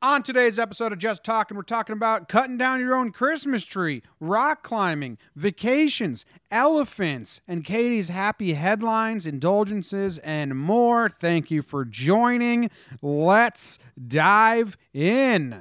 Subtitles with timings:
[0.00, 4.04] On today's episode of Just Talking, we're talking about cutting down your own Christmas tree,
[4.20, 11.10] rock climbing, vacations, elephants, and Kaity's happy headlines, indulgences, and more.
[11.10, 12.70] Thank you for joining.
[13.02, 15.60] Let's dive in.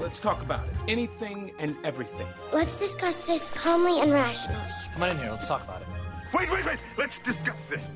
[0.00, 0.74] Let's talk about it.
[0.88, 2.26] Anything and everything.
[2.52, 4.58] Let's discuss this calmly and rationally.
[4.94, 5.30] Come on in here.
[5.30, 5.86] Let's talk about it.
[6.34, 6.78] Wait, wait, wait.
[6.96, 7.88] Let's discuss this.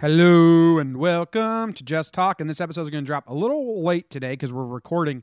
[0.00, 2.40] Hello and welcome to Just Talk.
[2.40, 5.22] And this episode is going to drop a little late today because we're recording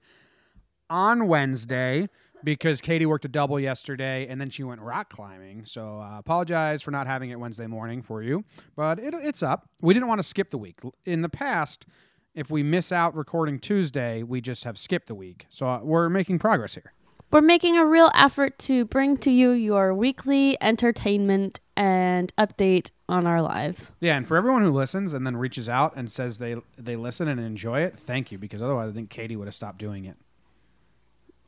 [0.88, 2.08] on Wednesday
[2.44, 5.66] because Kaity worked a double yesterday and then she went rock climbing.
[5.66, 9.68] So uh, apologize for not having it Wednesday morning for you, but it, it's up.
[9.82, 10.78] We didn't want to skip the week.
[11.06, 11.88] In the past,
[12.36, 15.48] if we miss out recording Tuesday, we just have skipped the week.
[15.50, 16.94] So uh, we're making progress here.
[17.30, 23.28] We're making a real effort to bring to you your weekly entertainment and update on
[23.28, 23.92] our lives.
[24.00, 27.28] Yeah, and for everyone who listens and then reaches out and says they they listen
[27.28, 30.16] and enjoy it, thank you because otherwise I think Kaity would have stopped doing it.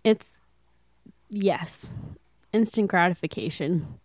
[0.03, 0.39] It's
[1.29, 1.93] yes,
[2.51, 3.99] instant gratification.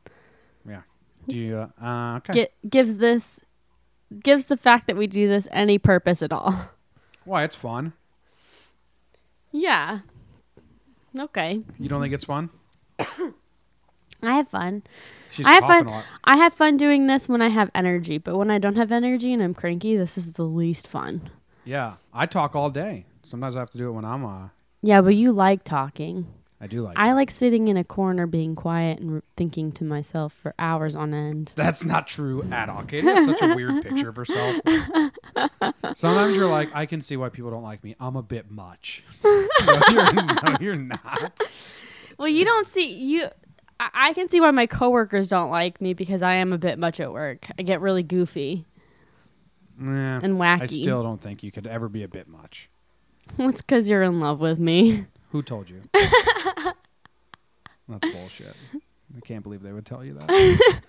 [0.68, 0.82] Yeah.
[1.28, 2.32] Do you uh, uh okay.
[2.32, 3.40] Gi- gives this
[4.22, 6.54] gives the fact that we do this any purpose at all.
[7.24, 7.94] Why it's fun.
[9.50, 10.00] Yeah.
[11.18, 11.60] Okay.
[11.78, 12.50] You don't think it's fun?
[12.98, 13.12] I
[14.22, 14.82] have fun.
[15.30, 15.86] She's I have coughing fun.
[15.86, 16.04] a lot.
[16.24, 19.32] I have fun doing this when I have energy, but when I don't have energy
[19.32, 21.30] and I'm cranky, this is the least fun.
[21.64, 23.06] Yeah, I talk all day.
[23.24, 24.48] Sometimes I have to do it when I'm uh
[24.82, 26.26] Yeah, but you like talking.
[26.64, 27.14] I do like I it.
[27.14, 31.12] like sitting in a corner being quiet and r- thinking to myself for hours on
[31.12, 31.52] end.
[31.56, 32.84] That's not true at all.
[32.84, 34.62] Kaity has such a weird picture of herself.
[35.94, 37.96] Sometimes you're like, I can see why people don't like me.
[38.00, 39.04] I'm a bit much.
[39.24, 39.46] no,
[39.90, 41.38] you're, no, you're not.
[42.18, 43.26] Well, you don't see you.
[43.78, 46.78] I, I can see why my coworkers don't like me because I am a bit
[46.78, 47.46] much at work.
[47.58, 48.64] I get really goofy.
[49.78, 50.62] Yeah, And wacky.
[50.62, 52.70] I still don't think you could ever be a bit much.
[53.38, 55.04] It's because you're in love with me.
[55.34, 55.82] Who told you?
[55.92, 56.12] That's
[58.12, 58.54] bullshit.
[59.16, 60.82] I can't believe they would tell you that.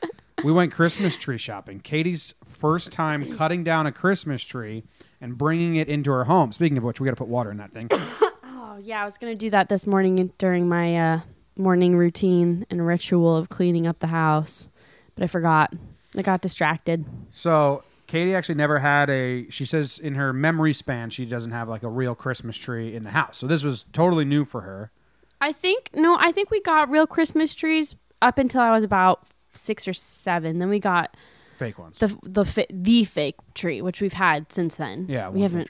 [0.44, 1.80] we went Christmas tree shopping.
[1.80, 4.84] Kaity's first time cutting down a Christmas tree
[5.20, 6.52] and bringing it into her home.
[6.52, 7.90] Speaking of which, we got to put water in that thing.
[8.44, 11.20] Oh yeah, I was gonna do that this morning during my uh,
[11.56, 14.68] morning routine and ritual of cleaning up the house,
[15.16, 15.74] but I forgot.
[16.18, 17.06] I got distracted.
[17.32, 19.50] So Kaity actually never had a.
[19.50, 23.04] She says in her memory span she doesn't have like a real Christmas tree in
[23.04, 23.38] the house.
[23.38, 24.92] So this was totally new for her.
[25.42, 29.28] I think no, I think we got real Christmas trees up until I was about
[29.54, 30.60] six or seven.
[30.60, 31.16] Then we got
[31.58, 31.98] Fake ones.
[32.00, 35.06] the the the fake tree, which we've had since then.
[35.10, 35.70] yeah, we haven't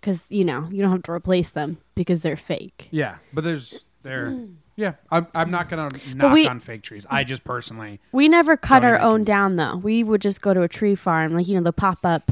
[0.00, 2.88] because you know you don't have to replace them because they're fake.
[2.90, 4.46] Yeah, but there's there.
[4.76, 7.06] Yeah, I'm, I'm not gonna knock we- on fake trees.
[7.10, 8.00] I just personally.
[8.12, 9.76] We never cut Don't our even own do- down though.
[9.76, 12.22] We would just go to a tree farm, like you know the pop up.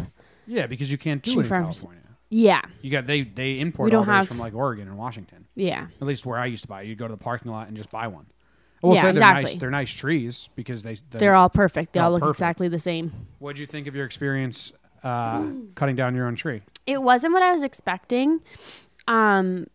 [0.46, 1.80] Yeah, because you can't do Tree it in farms.
[1.82, 2.02] California.
[2.30, 4.96] Yeah, You got they they import We don't all theirs have- from like Oregon and
[4.98, 5.46] Washington.
[5.54, 5.86] yeah.
[6.00, 7.90] At least where I used to buy, you'd go to the parking lot and just
[7.90, 8.26] buy one.
[8.82, 9.38] I will Yeah, say they're nice.
[9.40, 9.58] exactly.
[9.60, 11.94] They're nice trees because they They're all perfect.
[11.94, 12.36] They all all look perfect.
[12.36, 13.12] exactly the same.
[13.40, 14.72] What'd you think of your experience
[15.02, 16.62] uh, cutting down your own tree?
[16.86, 18.40] It wasn't what I was expecting,
[19.06, 19.66] um,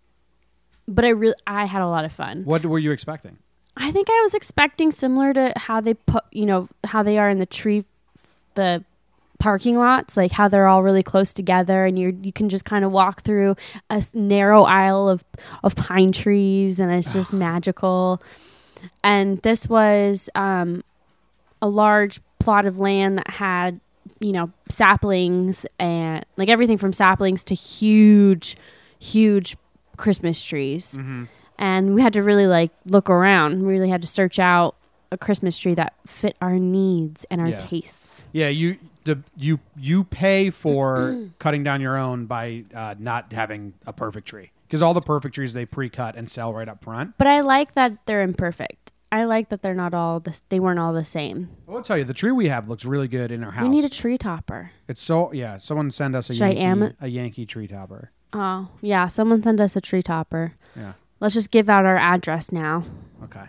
[0.88, 2.44] but I really I had a lot of fun.
[2.44, 3.38] What were you expecting?
[3.76, 7.30] I think I was expecting similar to how they put, you know, how they are
[7.30, 7.86] in the tree,
[8.54, 8.84] the
[9.40, 12.86] parking lots, like how they're all really close together, and you you can just kind
[12.86, 13.56] of walk through
[13.90, 15.24] a narrow aisle of
[15.64, 18.22] of pine trees, and it's just magical.
[19.04, 20.84] And this was um,
[21.62, 23.80] a large plot of land that had,
[24.20, 28.58] you know, saplings and like everything from saplings to huge,
[29.00, 29.56] huge
[29.98, 30.98] Christmas trees
[31.60, 33.62] and we had to really like look around.
[33.64, 34.76] We really had to search out
[35.12, 37.58] a Christmas tree that fit our needs and our Yeah.
[37.58, 38.26] tastes.
[38.32, 43.74] Yeah, you the you you pay for cutting down your own by uh, not having
[43.86, 47.14] a perfect tree because all the perfect trees they pre-cut and sell right up front.
[47.18, 48.92] But I like that they're imperfect.
[49.12, 51.50] I like that they're not all the they weren't all the same.
[51.68, 53.62] I will tell you, the tree we have looks really good in our house.
[53.62, 54.72] We need a tree topper.
[54.88, 55.58] It's so yeah.
[55.58, 58.10] Someone send us a Should I Yankee, am- a Yankee tree topper.
[58.34, 60.54] Oh yeah, someone send us a tree topper.
[60.76, 60.94] Yeah.
[61.20, 62.84] Let's just give out our address now.
[63.24, 63.46] Okay.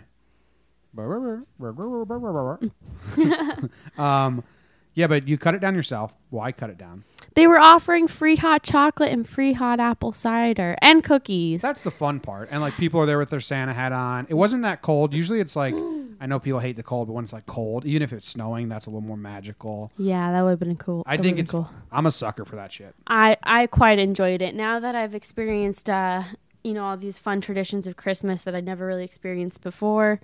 [3.98, 4.44] um,
[4.94, 6.14] Yeah, but you cut it down yourself.
[6.30, 7.04] Why cut it down?
[7.34, 11.60] They were offering free hot chocolate and free hot apple cider and cookies.
[11.62, 12.48] That's the fun part.
[12.52, 14.26] And like people are there with their Santa hat on.
[14.28, 15.12] It wasn't that cold.
[15.12, 15.74] Usually it's like
[16.20, 18.68] I know people hate the cold, but when it's like cold, even if it's snowing,
[18.68, 19.90] that's a little more magical.
[19.98, 21.02] yeah, that would have been cool.
[21.06, 21.68] I That think it's cool.
[21.90, 22.94] I'm a sucker for that shit.
[23.08, 24.54] I I quite enjoyed it.
[24.54, 26.22] Now that I've experienced, uh,
[26.62, 30.20] you know, all these fun traditions of Christmas that I'd never really experienced before,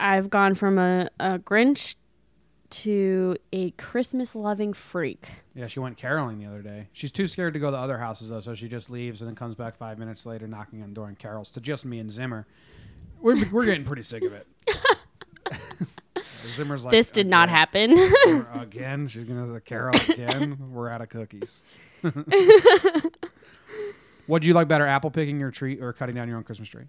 [0.00, 1.94] I've gone from a, a Grinch
[2.70, 5.28] to a Christmas loving freak.
[5.54, 6.88] Yeah, she went caroling the other day.
[6.92, 9.34] She's too scared to go to other houses though, so she just leaves and then
[9.34, 12.10] comes back five minutes later, knocking on the door and carols to just me and
[12.10, 12.46] Zimmer.
[13.20, 14.46] We're we're getting pretty sick of it.
[16.54, 17.96] Zimmer's like this did not happen.
[17.96, 20.58] Zimmer Again, she's gonna carol again.
[20.72, 21.62] We're out of cookies.
[24.28, 26.68] What do you like better, apple picking your tree or cutting down your own Christmas
[26.68, 26.84] tree?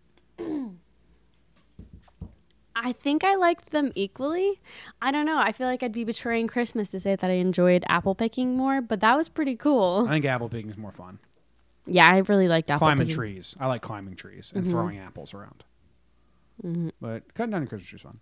[2.82, 4.62] I think I liked them equally.
[5.02, 5.38] I don't know.
[5.38, 8.82] I feel like I'd be betraying Christmas to say that I enjoyed apple picking more,
[8.82, 10.06] but that was pretty cool.
[10.08, 11.20] I think apple picking is more fun.
[11.86, 13.16] Yeah, I really liked apple climbing picking.
[13.16, 13.56] trees.
[13.60, 14.72] I like climbing trees and mm-hmm.
[14.72, 15.64] throwing apples around.
[16.64, 16.90] Mm-hmm.
[17.02, 18.20] But cutting down your Christmas tree is fun.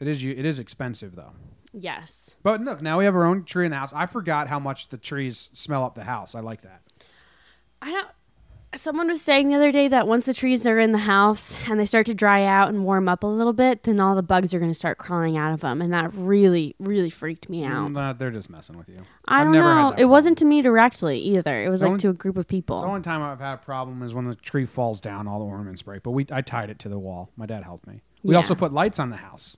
[0.00, 0.32] It is you.
[0.32, 1.32] It is expensive though.
[1.72, 2.36] Yes.
[2.42, 3.92] But look, now we have our own tree in the house.
[3.94, 6.34] I forgot how much the trees smell up the house.
[6.34, 6.82] I like that.
[7.82, 8.08] I don't.
[8.76, 11.80] Someone was saying the other day that once the trees are in the house and
[11.80, 14.52] they start to dry out and warm up a little bit, then all the bugs
[14.52, 17.90] are going to start crawling out of them, and that really, really freaked me out.
[17.90, 18.98] Mm, uh, they're just messing with you.
[19.26, 19.94] I I've don't never had know.
[19.96, 21.64] It wasn't to me directly either.
[21.64, 22.82] It was The like only- to a group of people.
[22.82, 25.46] The only time I've had a problem is when the tree falls down, all the
[25.46, 26.02] ornaments break.
[26.02, 27.30] But we, I tied it to the wall.
[27.36, 28.02] My dad helped me.
[28.22, 28.38] We Yeah.
[28.38, 29.56] also put lights on the house.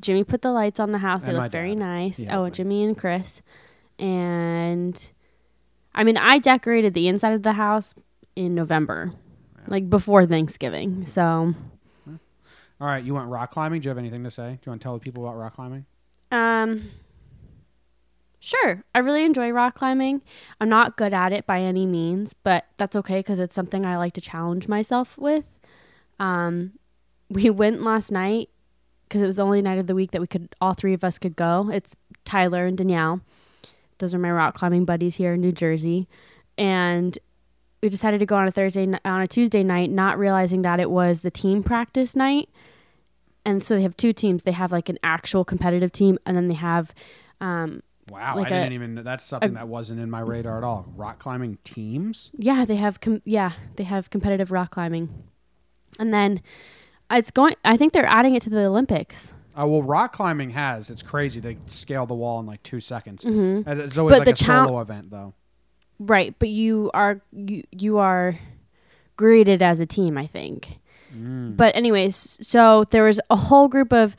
[0.00, 1.22] Jimmy put the lights on the house.
[1.22, 2.16] They And my look very nice.
[2.16, 2.50] He oh.
[2.50, 3.42] Jimmy and Chris.
[4.00, 5.08] And
[5.94, 7.94] I mean, I decorated the inside of the house
[8.36, 9.12] in November,
[9.66, 11.06] like before Thanksgiving.
[11.06, 11.54] So,
[12.80, 13.80] All right, you went rock climbing.
[13.80, 14.50] Do you have anything to say?
[14.52, 15.86] Do you want to tell the people about rock climbing?
[16.30, 16.90] um,
[18.40, 18.84] sure.
[18.94, 20.22] I really enjoy rock climbing.
[20.60, 23.96] I'm not good at it by any means, but that's okay because it's something I
[23.96, 25.44] like to challenge myself with.
[26.20, 26.72] Um,
[27.28, 28.50] we went last night
[29.08, 31.02] because it was the only night of the week that we could, all three of
[31.04, 31.70] us could go.
[31.72, 33.20] It's Tyler and Danielle.
[33.98, 36.06] Those are my rock climbing buddies here in New Jersey.
[36.58, 37.18] And
[37.86, 40.90] we decided to go on a Thursday, on a Tuesday night, not realizing that it
[40.90, 42.48] was the team practice night.
[43.44, 44.42] And so they have two teams.
[44.42, 46.92] They have like an actual competitive team, and then they have,
[47.40, 48.94] um, Wow, Like I a- didn't even.
[49.04, 50.92] That's something that wasn't in my radar at all.
[50.96, 52.30] Rock climbing teams.
[52.36, 55.08] yeah, they have, com- yeah, they have competitive rock climbing.
[55.98, 56.40] And then
[57.10, 59.32] it's going, I think they're adding it to the Olympics.
[59.56, 60.88] Oh well, rock climbing has.
[60.90, 61.40] It's crazy.
[61.40, 63.24] They scale the wall in like two seconds.
[63.24, 65.34] And It's always But like a chal- solo event though.
[65.98, 68.38] Right, but you are you you are
[69.16, 70.78] graded as a team, I think.
[71.56, 74.16] But anyways, so there was a whole group of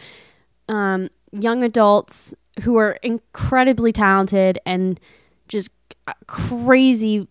[0.67, 2.33] um, young adults
[2.63, 4.99] who were incredibly talented and
[5.47, 5.69] just
[6.25, 7.27] crazy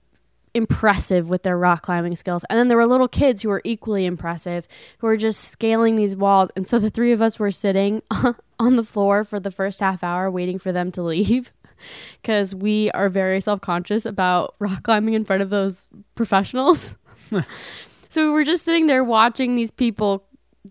[0.54, 2.44] impressive with their rock climbing skills.
[2.48, 4.66] And then there were little kids who were equally impressive
[4.98, 6.50] who were just scaling these walls.
[6.56, 8.02] And so the three of us were sitting
[8.58, 11.52] on the floor for the first half hour waiting for them to leave
[12.22, 16.94] because we are very self-conscious about rock climbing in front of those professionals.
[18.08, 20.24] so we were just sitting there watching these people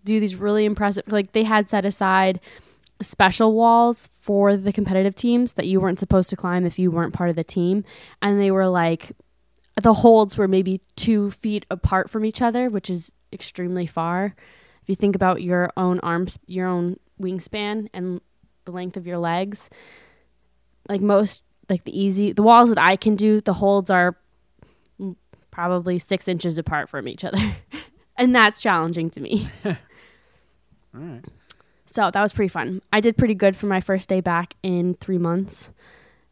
[0.03, 2.39] do these really impressive like they had set aside
[3.01, 7.13] special walls for the competitive teams that you weren't supposed to climb if you weren't
[7.13, 7.83] part of the team
[8.21, 9.11] and they were like
[9.81, 14.35] the holds were maybe two feet apart from each other which is extremely far
[14.81, 18.21] if you think about your own arms your own wingspan and
[18.65, 19.69] the length of your legs
[20.89, 24.15] like most like the easy the walls that i can do the holds are
[25.51, 27.55] probably six inches apart from each other
[28.17, 29.49] and that's challenging to me
[30.95, 31.25] All right.
[31.85, 32.81] so that was pretty fun.
[32.93, 35.71] I did pretty good for my first day back in three months.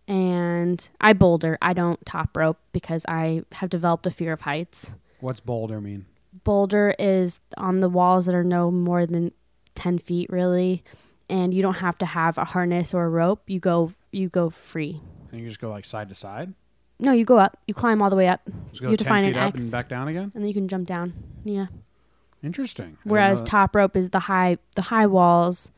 [0.07, 1.57] And I boulder.
[1.62, 4.95] I don't top rope because I have developed a fear of heights.
[5.19, 6.05] What's boulder mean?
[6.43, 9.31] Boulder is on the walls that are no more than
[9.75, 10.83] 10 feet, really.
[11.33, 13.41] And you don't have to have a harness or a rope.
[13.47, 15.01] You go you go free.
[15.31, 16.53] And you just go like side to side.
[16.99, 17.57] No, you go up.
[17.67, 18.41] You climb all the way up.
[18.69, 20.31] Just you go to ten find feet an up X, and back down again.
[20.35, 21.13] and then you can jump down.
[21.43, 21.67] Yeah.
[22.43, 22.85] Interesting.
[22.85, 23.47] I didn't Whereas that.
[23.47, 25.71] top rope is the high the high walls,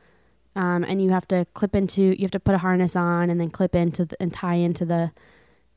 [0.58, 3.40] um, and you have to clip into you have to put a harness on and
[3.40, 5.12] then clip into the, and tie into the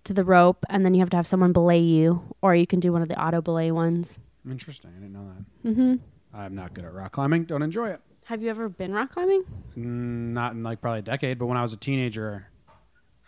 [0.05, 2.81] to the rope, and then you have to have someone belay you, or you can
[2.81, 4.19] do one of the auto belay ones.
[4.49, 4.91] Interesting.
[4.97, 5.71] I didn't know that.
[5.71, 5.95] Mm-hmm.
[6.37, 7.45] I'm not good at rock climbing.
[7.45, 8.01] Don't enjoy it.
[8.29, 9.43] Have you ever been rock climbing?
[9.77, 12.47] Mm, Not in like probably a decade, but when I was a teenager,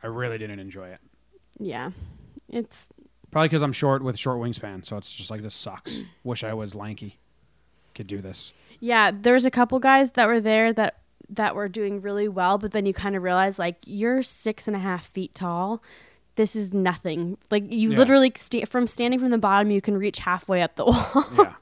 [0.02, 0.99] I really didn't enjoy it.
[1.59, 1.90] Yeah,
[2.49, 2.90] it's
[3.30, 6.00] Probably because I'm short with short wingspan, so it's just like this sucks.
[6.25, 7.19] Wish I was lanky,
[7.95, 8.52] could do this.
[8.80, 9.11] yeah.
[9.12, 10.97] There was a couple guys that were there that
[11.28, 14.75] that were doing really well, but then you kind of realize like you're six and
[14.76, 15.80] a half feet tall.
[16.35, 17.38] This is nothing.
[17.50, 17.99] Like you Yeah.
[17.99, 21.11] literally sta- from standing from the bottom, you can reach halfway up the wall.
[21.14, 21.42] yeah.
[21.42, 21.52] yeah.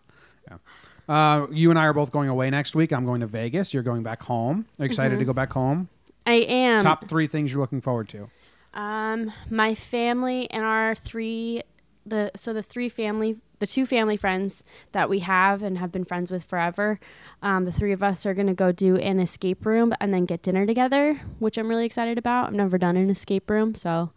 [1.08, 2.92] Uh, you and I are both going away next week.
[2.92, 3.72] I'm going to Vegas.
[3.72, 4.66] You're going back home.
[4.78, 5.20] Are you excited Mm-hmm.
[5.20, 5.88] to go back home?
[6.26, 6.80] I am.
[6.82, 8.28] Top three things you're looking forward to.
[8.74, 11.62] Um, my family and our three,
[12.04, 14.62] the so the three family, the two family friends
[14.92, 17.00] that we have and have been friends with forever.
[17.42, 20.42] Um, the three of us are gonna go do an escape room and then get
[20.42, 22.48] dinner together, which I'm really excited about.
[22.48, 24.10] I've never done an escape room, so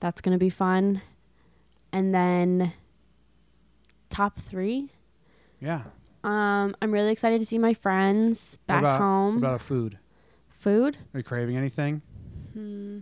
[0.00, 1.00] that's gonna be fun.
[1.92, 2.72] And then
[4.10, 4.90] top three.
[5.60, 5.82] Yeah.
[6.24, 9.34] Um, I'm really excited to see my friends What back about, home.
[9.36, 9.98] What about food?
[10.58, 10.96] Food.
[11.12, 12.00] Are you craving anything?
[12.54, 13.00] Hmm.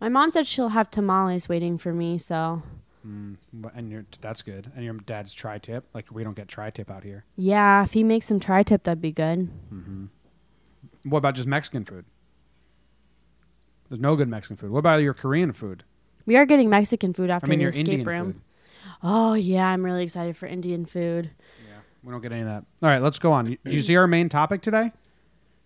[0.00, 2.62] My mom said she'll have tamales waiting for me, so
[3.02, 3.34] hmm.
[3.52, 4.70] But- And your that's good.
[4.76, 5.84] And your dad's tri-tip.
[5.94, 7.24] Like we don't get tri-tip out here.
[7.36, 9.50] yeah, if he makes some tri-tip, that'd be good.
[9.74, 10.04] Mm-hmm.
[11.04, 12.04] What about just Mexican food?
[13.88, 14.70] There's no good Mexican food.
[14.70, 15.82] What about your Korean food?
[16.26, 18.32] We are getting Mexican food I after mean, the your escape Indian room.
[18.34, 18.40] food.
[19.02, 21.30] Oh yeah, I'm really excited for Indian food.
[22.02, 22.64] We don't get any of that.
[22.82, 23.44] All right, let's go on.
[23.46, 24.92] Do you see our main topic today?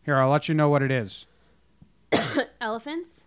[0.04, 1.26] Here, I'll let you know what it is.
[2.60, 3.22] Elephants?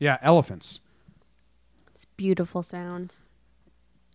[0.00, 0.80] Yeah, elephants.
[1.92, 3.14] It's beautiful sound.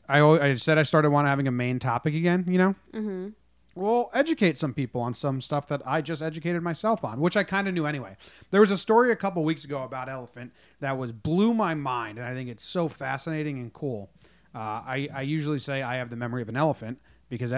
[0.07, 2.75] I, al- I said I started wanting having a main topic again, you know?
[2.93, 3.29] Mm-hmm.
[3.75, 7.43] Well, educate some people on some stuff that I just educated myself on, which I
[7.43, 8.17] kind of knew anyway.
[8.51, 12.19] There was a story a couple weeks ago about elephant that was blew my mind,
[12.19, 14.11] and I think it's so fascinating and cool.
[14.53, 16.99] Uh, I, I usually say I have the memory of an elephant
[17.29, 17.51] because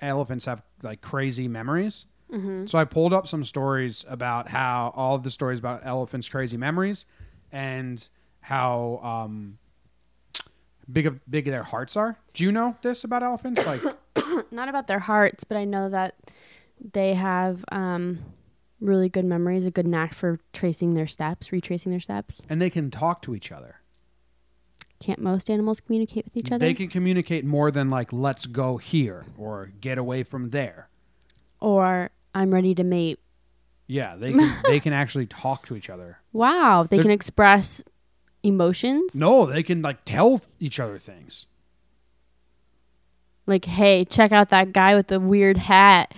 [0.00, 2.06] elephants have like crazy memories.
[2.66, 6.56] So I pulled up some stories about how all of the stories about elephants' crazy
[6.56, 7.04] memories
[7.52, 8.08] and
[8.40, 9.58] how um,
[10.92, 12.16] big of big their hearts are.
[12.34, 13.64] Do you know this about elephants?
[13.66, 13.82] Like,
[14.50, 16.14] Not about their hearts, but I know that
[16.92, 18.18] they have um,
[18.80, 22.40] really good memories, a good knack for tracing their steps, retracing their steps.
[22.48, 23.76] and they can talk to each other.
[25.00, 26.58] Can't most animals communicate with each other?
[26.58, 30.88] They can communicate more than like "let's go here" or "get away from there."
[31.62, 33.18] or I'm ready to mate.
[33.86, 34.56] Yeah, they can.
[34.64, 36.18] they can actually talk to each other.
[36.32, 37.82] Wow, they They're- can express
[38.42, 39.14] emotions.
[39.14, 41.46] No, they can like tell each other things.
[43.50, 46.14] Like, hey, check out that guy with the weird hat.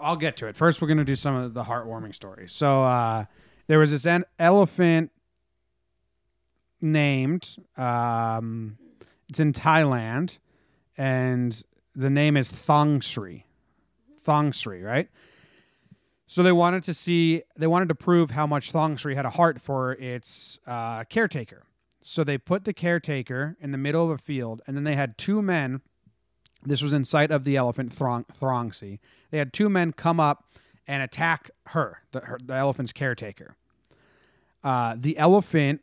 [0.00, 0.56] I'll get to it.
[0.56, 2.52] First, we're going to do some of the heartwarming stories.
[2.52, 3.26] So, uh,
[3.68, 5.12] there was this an elephant
[6.80, 8.78] named, um,
[9.28, 10.38] it's in Thailand,
[10.96, 11.62] and
[11.94, 13.44] the name is Thong Sri.
[14.20, 15.08] Thong Sri, right?
[16.26, 19.30] So they wanted to see, they wanted to prove how much Thong Sri had a
[19.30, 21.64] heart for its uh, caretaker.
[22.02, 25.18] So they put the caretaker in the middle of a field, and then they had
[25.18, 25.80] two men.
[26.68, 28.98] This was in sight of the elephant Throng, Throngsi.
[29.30, 30.44] They had two men come up
[30.86, 33.56] and attack her, the, her, the elephant's caretaker.
[34.64, 35.82] Uh, the elephant,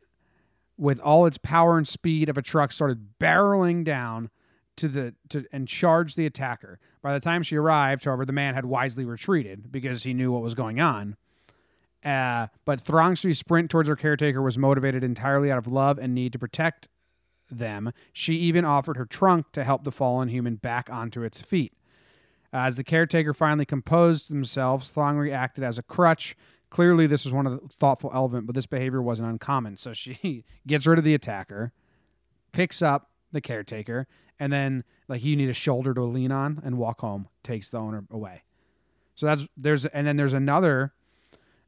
[0.77, 4.29] with all its power and speed of a truck, started barreling down
[4.77, 6.79] to the to and charged the attacker.
[7.01, 10.41] By the time she arrived, however, the man had wisely retreated because he knew what
[10.41, 11.15] was going on.
[12.03, 16.33] Uh, but Throngstri's sprint towards her caretaker was motivated entirely out of love and need
[16.33, 16.87] to protect
[17.49, 17.91] them.
[18.13, 21.73] She even offered her trunk to help the fallen human back onto its feet.
[22.53, 26.37] As the caretaker finally composed themselves, Thongri acted as a crutch.
[26.69, 29.77] Clearly, this was one of the thoughtful elephant, but this behavior wasn't uncommon.
[29.77, 31.73] So she gets rid of the attacker,
[32.51, 34.07] picks up the caretaker,
[34.39, 37.27] and then like you need a shoulder to lean on and walk home.
[37.43, 38.43] Takes the owner away.
[39.15, 40.93] So that's there's and then there's another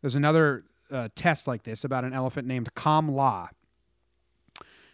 [0.02, 3.50] there's another uh, test like this about an elephant named Kham La.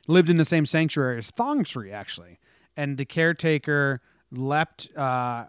[0.08, 2.40] Lived in the same sanctuary as Thong Tree actually,
[2.76, 5.46] and the caretaker leapt uh,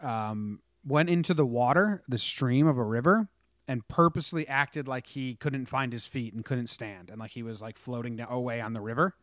[0.00, 3.28] um, went into the water, the stream of a river,
[3.66, 7.42] and purposely acted like he couldn't find his feet and couldn't stand, and like he
[7.42, 9.14] was like floating down, away on the river.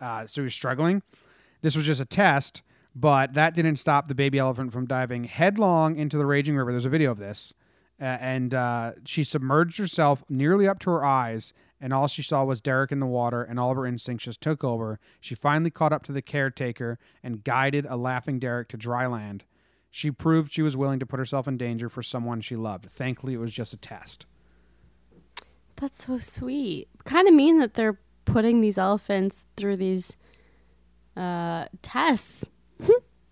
[0.00, 1.02] Uh, so he was struggling.
[1.62, 2.62] This was just a test,
[2.94, 6.72] but that didn't stop the baby elephant from diving headlong into the raging river.
[6.72, 7.54] There's a video of this.
[8.00, 12.44] Uh, and uh, she submerged herself nearly up to her eyes, and all she saw
[12.44, 15.00] was Derek in the water, and all of her instincts just took over.
[15.20, 19.44] She finally caught up to the caretaker and guided a laughing Derek to dry land.
[19.90, 22.90] She proved she was willing to put herself in danger for someone she loved.
[22.90, 24.26] Thankfully, it was just a test.
[25.76, 26.88] That's so sweet.
[27.04, 30.16] Kind of mean that they're putting these elephants through these
[31.16, 32.50] uh, tests.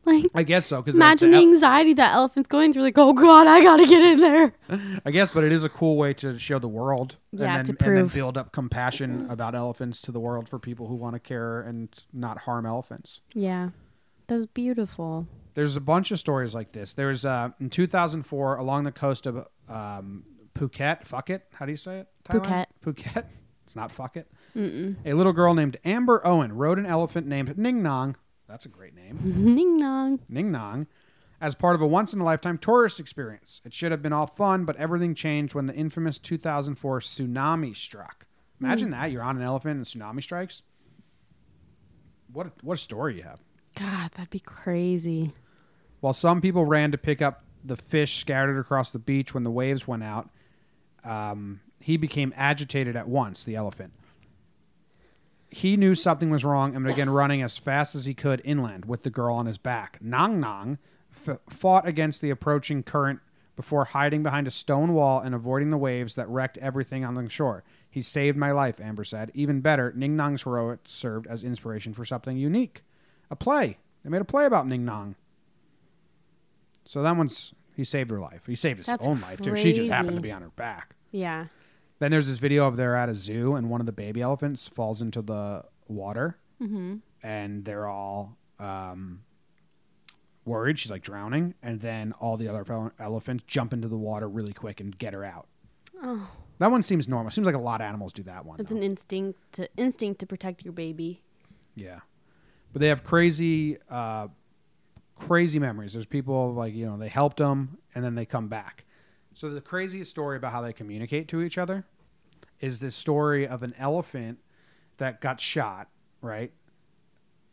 [0.09, 0.81] Like, I guess so.
[0.81, 2.83] Because imagine the anxiety that elephant's going through.
[2.83, 4.53] Like, oh god, I gotta get in there.
[5.05, 7.17] I guess, but it is a cool way to show the world.
[7.33, 10.59] Yeah, and to then, and then build up compassion about elephants to the world for
[10.59, 13.21] people who want to care and not harm elephants.
[13.35, 13.71] Yeah,
[14.27, 15.27] that was beautiful.
[15.55, 16.93] There's a bunch of stories like this.
[16.93, 20.25] There's uh, in 2004 along the coast of um,
[20.55, 21.05] Phuket.
[21.05, 21.47] Fuck it.
[21.53, 22.09] How do you say it?
[22.25, 22.67] Thailand?
[22.85, 23.25] Phuket.
[23.69, 24.27] It's not fuck it.
[24.57, 24.97] Mm-mm.
[25.05, 28.17] A little girl named Amber Owen rode an elephant named Ning Nong.
[28.49, 29.19] That's a great name.
[29.23, 30.21] Ning nong.
[30.29, 30.87] Ning Nong,
[31.41, 33.61] as part of a once in a lifetime tourist experience.
[33.65, 38.27] It should have been all fun, but everything changed when the infamous 2004 tsunami struck.
[38.61, 40.63] Imagine that you're on an elephant and tsunami strikes.
[42.33, 43.41] What a, what a story you have.
[43.77, 45.33] God, that'd be crazy.
[46.01, 49.51] While some people ran to pick up the fish scattered across the beach when the
[49.51, 50.31] waves went out,
[51.05, 53.93] um, he became agitated at once, the elephant.
[55.51, 59.03] He knew something was wrong and began running as fast as he could inland with
[59.03, 59.99] the girl on his back.
[60.01, 60.79] Nong Nong
[61.27, 63.21] f- fought against the approaching current
[63.57, 67.29] before hiding behind a stone wall and avoiding the waves that wrecked everything on the
[67.29, 67.65] shore.
[67.91, 69.31] He saved my life, Amber said.
[69.35, 72.83] Even better, Ning Nong's heroics served as inspiration for something unique
[73.31, 73.79] a play.
[74.05, 75.17] They made a play about Ning Nong.
[76.85, 78.43] So that one's he saved her life.
[78.47, 79.55] He saved his That's own life too.
[79.57, 80.95] She just happened to be on her back.
[81.11, 81.47] Yeah.
[82.01, 84.69] Then there's this video of they're at a zoo and one of the baby elephants
[84.69, 86.97] falls into the water Mm-hmm.
[87.23, 89.21] and they're all um,
[90.45, 90.79] worried.
[90.79, 94.53] She's like drowning, and then all the other ele- elephants jump into the water really
[94.53, 95.47] quick and get her out.
[96.03, 97.31] Oh, That one seems normal.
[97.31, 98.59] Seems like a lot of animals do that one.
[98.61, 98.77] it's though.
[98.77, 101.23] an instinct to instinct to protect your baby.
[101.77, 102.01] Yeah,
[102.73, 104.27] but they have crazy, uh,
[105.15, 105.93] crazy memories.
[105.93, 108.85] There's people like you know they helped them and then they come back.
[109.39, 111.85] So the craziest story about how they communicate to each other
[112.59, 114.41] is this story of an elephant
[114.97, 115.87] that got shot,
[116.21, 116.51] right?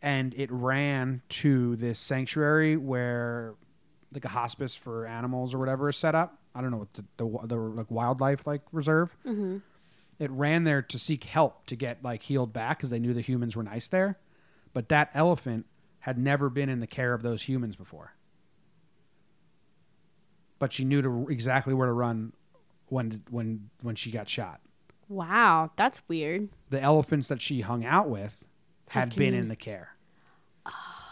[0.01, 3.53] And it ran to this sanctuary where
[4.11, 6.39] like a hospice for animals or whatever is set up.
[6.55, 9.15] I don't know what the the, the like wildlife like reserve.
[9.23, 9.57] Mm-hmm.
[10.17, 13.21] It ran there to seek help to get like healed back because they knew the
[13.21, 14.17] humans were nice there.
[14.73, 15.67] But that elephant
[15.99, 18.15] had never been in the care of those humans before.
[20.65, 22.33] But she knew to exactly where to run
[22.87, 24.61] when when when she got shot.
[25.07, 26.49] Wow, that's weird.
[26.71, 28.43] The elephants that she hung out with
[28.89, 29.89] had been in the care.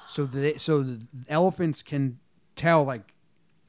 [0.07, 2.17] So the so the elephants can
[2.55, 3.13] tell like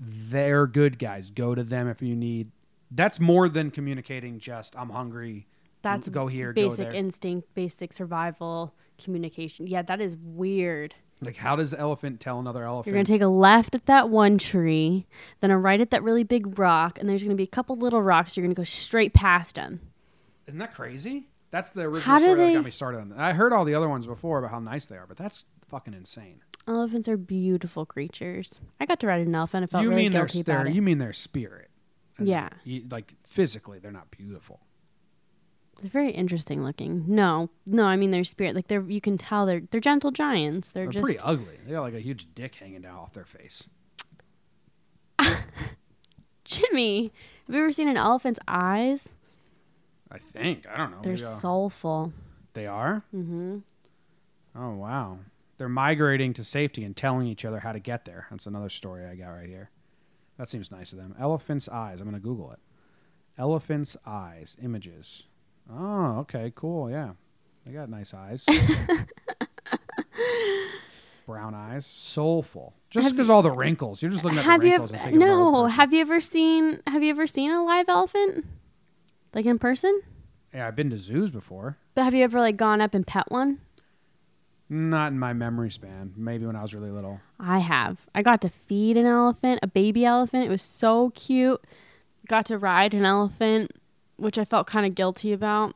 [0.00, 1.30] they're good guys.
[1.30, 2.50] Go to them if you need.
[2.90, 4.38] That's more than communicating.
[4.38, 5.48] Just I'm hungry.
[5.82, 6.54] That's go here.
[6.54, 6.98] go basic there.
[6.98, 9.66] instinct, basic survival communication.
[9.66, 10.94] Yeah, that is weird.
[11.20, 12.86] Like, how does the elephant tell another elephant?
[12.88, 15.06] You're gonna take a left at that one tree,
[15.40, 18.02] then a right at that really big rock, and there's gonna be a couple little
[18.02, 18.36] rocks.
[18.36, 19.80] You're gonna go straight past them.
[20.46, 21.28] Isn't that crazy?
[21.50, 23.18] That's the original How story that got me started on that.
[23.20, 25.94] I heard all the other ones before about how nice they are, but that's fucking
[25.94, 26.40] insane.
[26.66, 28.58] Elephants are beautiful creatures.
[28.80, 29.64] I got to ride an elephant.
[29.64, 30.74] I felt you really mean their, guilty about their it.
[30.74, 31.70] you mean their spirit?
[32.18, 32.48] Yeah.
[32.64, 34.60] you- like physically, they're not beautiful.
[35.80, 37.04] They're very interesting looking.
[37.06, 38.54] No, no, I mean their spirit.
[38.54, 40.70] Like they're, you can tell they're they're gentle giants.
[40.70, 41.58] They're, They're just pretty ugly.
[41.66, 43.66] They got like a huge dick hanging down off their face.
[46.44, 47.12] Jimmy.
[47.46, 49.12] Have you ever seen an elephant's eyes?
[50.10, 50.98] I think I don't know.
[51.02, 52.12] They're soulful.
[52.52, 53.02] They are.
[53.14, 53.58] Mm-hmm.
[54.56, 55.18] Oh wow.
[55.58, 58.26] They're migrating to safety and telling each other how to get there.
[58.30, 59.70] That's another story I got right here.
[60.38, 61.14] That seems nice of them.
[61.18, 62.00] Elephant's eyes.
[62.00, 62.58] I'm gonna Google it.
[63.38, 65.24] Elephant's eyes images.
[65.72, 66.90] Oh, okay, cool.
[66.90, 67.10] Yeah,
[67.66, 68.44] they got nice eyes.
[71.26, 72.74] Brown eyes, soulful.
[72.90, 74.96] Just because all the wrinkles, you're just looking at Have the you wrinkles ever?
[75.02, 75.62] and thinking of an No.
[75.62, 75.70] person.
[75.76, 76.80] Have you ever seen?
[76.86, 78.44] Have you ever seen a live elephant,
[79.32, 80.02] like in person?
[80.52, 81.78] Yeah, I've been to zoos before.
[81.94, 83.60] But have you ever like gone up and pet one?
[84.68, 86.12] Not in my memory span.
[86.14, 87.20] Maybe when I was really little.
[87.40, 88.00] I have.
[88.14, 90.44] I got to feed an elephant, a baby elephant.
[90.44, 91.62] It was so cute.
[92.28, 93.70] Got to ride an elephant,
[94.16, 95.74] which I felt kind of guilty about.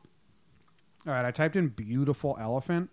[1.07, 2.89] All right, I typed in beautiful elephant.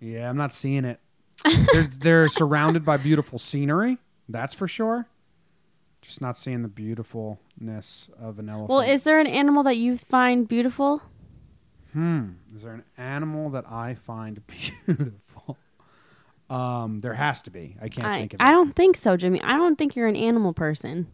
[0.00, 1.00] Yeah, I'm not seeing it.
[1.72, 3.98] they're, they're surrounded by beautiful scenery.
[4.28, 5.06] That's for sure.
[6.02, 8.70] Just not seeing the beautifulness of an elephant.
[8.70, 11.02] Well, is there an animal that you find beautiful?
[11.92, 12.28] hmm.
[12.54, 14.42] Is there an animal that I find
[14.86, 15.56] beautiful?
[16.48, 17.76] Um, there has to be.
[17.82, 18.52] I can't I, think of I it.
[18.52, 19.40] don't think so, Jimmy.
[19.42, 21.08] I don't think you're an animal person.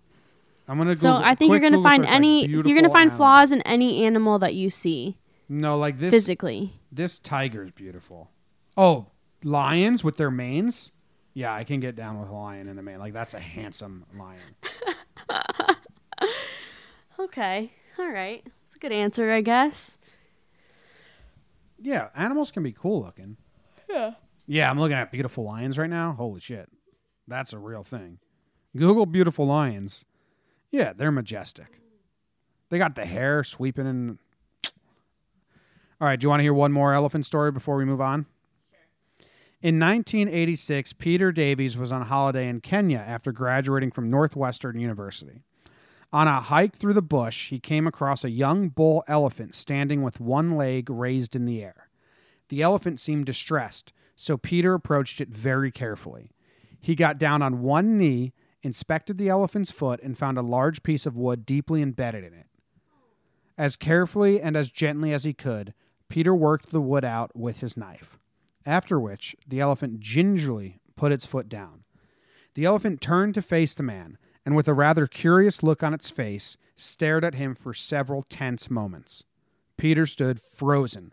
[0.72, 0.96] I'm gonna.
[0.96, 2.46] So Google, I think you're gonna Google find search, like, any.
[2.46, 3.16] you're gonna find animal.
[3.18, 6.10] flaws in any animal that you see No, like this.
[6.10, 6.80] physically.
[6.90, 8.30] This tiger's beautiful.
[8.76, 9.06] Oh,
[9.44, 10.92] lions with their manes.
[11.34, 12.98] Yeah, I can get down with a lion and a mane.
[12.98, 14.40] Like that's a handsome lion.
[17.18, 17.72] Okay.
[17.98, 18.42] All right.
[18.44, 19.96] That's a good answer, I guess.
[21.80, 23.36] Yeah, animals can be cool looking.
[23.88, 24.12] Yeah.
[24.46, 26.12] Yeah, I'm looking at beautiful lions right now.
[26.16, 26.68] Holy shit.
[27.28, 28.18] That's a real thing.
[28.76, 30.04] Google beautiful lions.
[30.72, 31.78] Yeah, they're majestic.
[32.70, 34.18] They got the hair sweeping in.
[36.00, 38.26] All right, do you want to hear one more elephant story before we move on?
[39.60, 45.42] In 1986, Peter Davies was on holiday in Kenya after graduating from Northwestern University.
[46.12, 50.18] On a hike through the bush, he came across a young bull elephant standing with
[50.18, 51.88] one leg raised in the air.
[52.48, 56.32] The elephant seemed distressed, so Peter approached it very carefully.
[56.80, 61.06] He got down on one knee, inspected the elephant's foot, and found a large piece
[61.06, 62.46] of wood deeply embedded in it.
[63.58, 65.74] As carefully and as gently as he could,
[66.08, 68.18] Peter worked the wood out with his knife.
[68.64, 71.84] After which, the elephant gingerly put its foot down.
[72.54, 76.10] The elephant turned to face the man, and with a rather curious look on its
[76.10, 79.24] face, stared at him for several tense moments.
[79.76, 81.12] Peter stood frozen,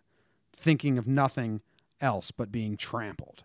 [0.56, 1.62] thinking of nothing
[2.02, 3.44] else but being trampled.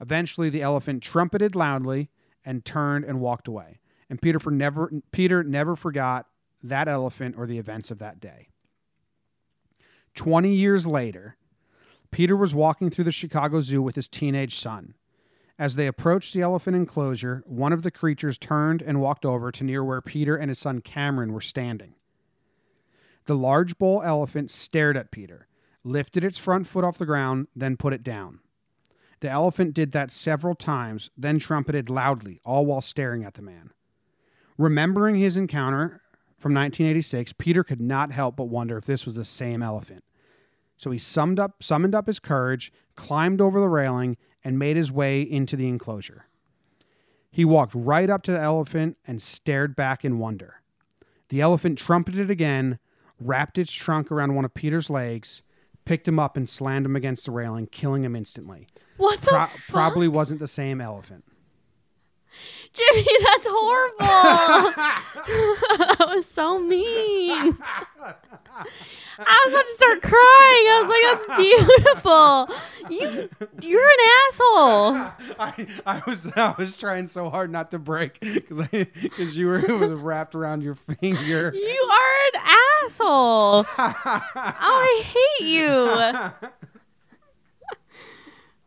[0.00, 2.10] Eventually, the elephant trumpeted loudly
[2.44, 3.80] and turned and walked away.
[4.10, 6.26] And Peter, for never, Peter never forgot
[6.62, 8.48] that elephant or the events of that day.
[10.14, 11.36] Twenty years later,
[12.10, 14.94] Peter was walking through the Chicago Zoo with his teenage son.
[15.58, 19.64] As they approached the elephant enclosure, one of the creatures turned and walked over to
[19.64, 21.94] near where Peter and his son Cameron were standing.
[23.26, 25.46] The large bull elephant stared at Peter,
[25.82, 28.40] lifted its front foot off the ground, then put it down.
[29.24, 33.70] The elephant did that several times, then trumpeted loudly, all while staring at the man.
[34.58, 36.02] Remembering his encounter
[36.36, 40.04] from 1986, Peter could not help but wonder if this was the same elephant.
[40.76, 44.92] So he summed up, summoned up his courage, climbed over the railing, and made his
[44.92, 46.26] way into the enclosure.
[47.30, 50.60] He walked right up to the elephant and stared back in wonder.
[51.30, 52.78] The elephant trumpeted again,
[53.18, 55.42] wrapped its trunk around one of Peter's legs,
[55.84, 58.66] picked him up, and slammed him against the railing, killing him instantly.
[58.96, 59.60] What the Pro- fuck?
[59.68, 61.24] probably wasn't the same elephant.
[62.72, 63.96] Jimmy, that's horrible.
[65.96, 67.56] that was so mean.
[68.56, 70.14] I was about to start crying.
[70.68, 71.26] I was like, "That's
[71.98, 72.48] beautiful."
[72.90, 73.28] You,
[73.62, 74.94] you're an asshole.
[75.38, 79.58] I, I was I was trying so hard not to break because because you were
[79.58, 81.52] it was wrapped around your finger.
[81.54, 82.40] You are an
[82.84, 83.66] asshole.
[83.76, 85.88] Oh, I hate you.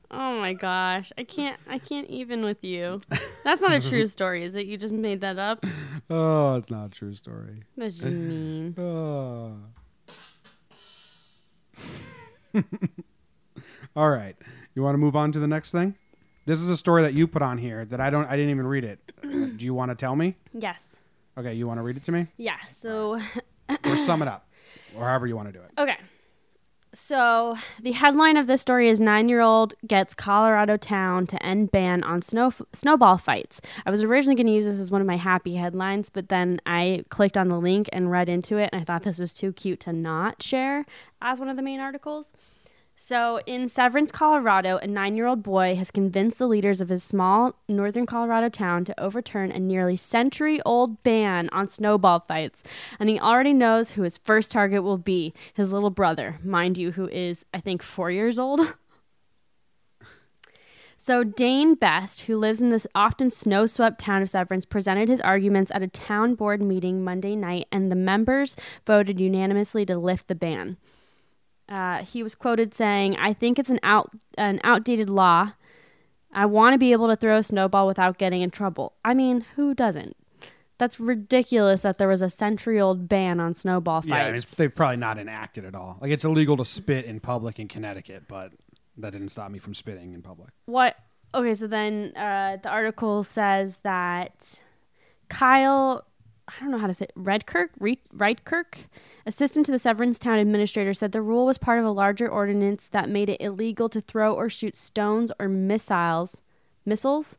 [0.09, 1.59] Oh my gosh, I can't.
[1.67, 3.01] I can't even with you.
[3.43, 4.65] That's not a true story, is it?
[4.65, 5.65] You just made that up.
[6.09, 7.63] Oh, it's not a true story.
[7.75, 8.73] That's mean.
[8.79, 9.57] Oh.
[13.95, 14.35] All right.
[14.75, 15.95] You want to move on to the next thing?
[16.45, 18.67] This is a story that you put on here that I don't I didn't even
[18.67, 18.99] read it.
[19.21, 20.35] Do you want to tell me?
[20.53, 20.95] Yes.
[21.37, 22.27] Okay, you want to read it to me?
[22.37, 22.57] Yeah.
[22.69, 23.19] So
[23.85, 24.47] Or sum it up.
[24.95, 25.71] Or however you want to do it.
[25.77, 25.97] Okay.
[26.93, 32.21] So the headline of this story is nine-year-old gets Colorado town to end ban on
[32.21, 33.61] snow snowball fights.
[33.85, 36.59] I was originally going to use this as one of my happy headlines, but then
[36.65, 39.53] I clicked on the link and read into it, and I thought this was too
[39.53, 40.85] cute to not share
[41.21, 42.33] as one of the main articles.
[42.99, 47.03] So, in Severance, Colorado, a nine year old boy has convinced the leaders of his
[47.03, 52.63] small northern Colorado town to overturn a nearly century old ban on snowball fights.
[52.99, 56.93] And he already knows who his first target will be his little brother, mind you,
[56.93, 58.61] who is, I think, four years old.
[60.99, 65.21] So, Dane Best, who lives in this often snow swept town of Severance, presented his
[65.21, 70.27] arguments at a town board meeting Monday night, and the members voted unanimously to lift
[70.27, 70.75] the ban.
[71.69, 75.53] Uh, he was quoted saying, "I think it's an out an outdated law.
[76.31, 78.93] I want to be able to throw a snowball without getting in trouble.
[79.03, 80.15] I mean, who doesn't?
[80.77, 84.09] That's ridiculous that there was a century old ban on snowball fights.
[84.09, 85.97] Yeah, I mean, they've probably not enacted at all.
[86.01, 88.51] Like it's illegal to spit in public in Connecticut, but
[88.97, 90.49] that didn't stop me from spitting in public.
[90.65, 90.95] what?
[91.35, 94.61] Okay, so then uh, the article says that
[95.29, 96.05] Kyle,
[96.47, 98.85] I don't know how to say it, Redkirk, Re- Reitkirk,
[99.25, 102.87] assistant to the Severance Town administrator, said the rule was part of a larger ordinance
[102.87, 106.41] that made it illegal to throw or shoot stones or missiles,
[106.85, 107.37] missiles,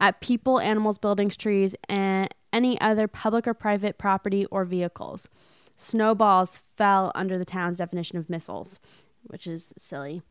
[0.00, 5.28] at people, animals, buildings, trees, and any other public or private property or vehicles.
[5.76, 8.78] Snowballs fell under the town's definition of missiles,
[9.24, 10.22] which is silly.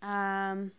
[0.00, 0.72] Um,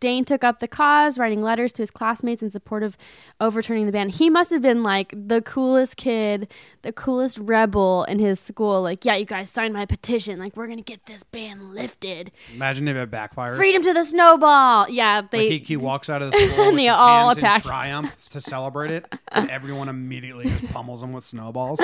[0.00, 2.96] Dane took up the cause, writing letters to his classmates in support of
[3.40, 4.08] overturning the ban.
[4.10, 6.48] He must have been like the coolest kid,
[6.82, 8.82] the coolest rebel in his school.
[8.82, 10.38] Like, yeah, you guys signed my petition.
[10.38, 12.30] Like, we're gonna get this ban lifted.
[12.54, 13.56] Imagine if it backfires.
[13.56, 14.88] Freedom to the snowball.
[14.90, 15.50] Yeah, they.
[15.50, 17.62] Like he, he walks out of the school And they all attack.
[17.62, 21.80] triumph to celebrate it, and everyone immediately just pummels him with snowballs.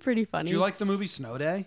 [0.00, 0.48] pretty funny.
[0.48, 1.66] Do you like the movie Snow Day?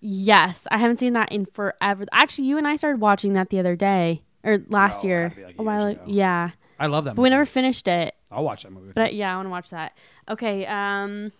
[0.00, 2.04] Yes, I haven't seen that in forever.
[2.12, 5.32] Actually, you and I started watching that the other day or last Oh, year.
[5.44, 6.02] like a while ago.
[6.02, 6.10] ago.
[6.12, 7.16] Yeah, I love that.
[7.16, 8.14] but we never finished it.
[8.30, 8.92] I'll watch that movie.
[8.94, 9.20] But you.
[9.20, 9.96] yeah, I want to watch that.
[10.28, 10.66] Okay.
[10.66, 11.32] Um,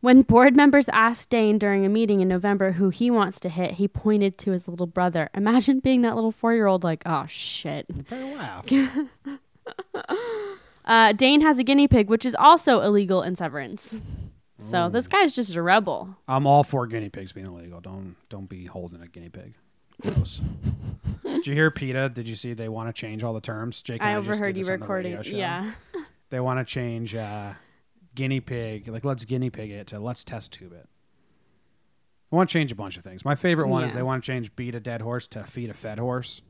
[0.00, 3.72] when board members asked Dane during a meeting in November who he wants to hit,
[3.72, 5.28] he pointed to his little brother.
[5.34, 7.86] Imagine being that little four-year-old, like, oh shit.
[8.08, 8.64] Better laugh.
[10.84, 13.98] Uh, Dane has a guinea pig, which is also illegal in Severance.
[14.58, 16.16] So this guy's just a rebel.
[16.26, 17.80] I'm all for guinea pigs being illegal.
[17.80, 19.54] Don't don't be holding a guinea pig.
[20.02, 20.40] Gross.
[21.24, 22.10] did you hear PETA?
[22.10, 23.82] Did you see they want to change all the terms?
[23.82, 25.20] Jake I I, overheard you the recording.
[25.22, 25.36] show.
[25.36, 25.72] Yeah.
[26.30, 27.52] They want to change uh,
[28.14, 30.86] guinea pig, like let's guinea pig it to let's test tube it.
[32.30, 33.24] I want to change a bunch of things.
[33.24, 35.74] My favorite one is they want to change beat a dead horse to feed a
[35.74, 36.42] fed horse.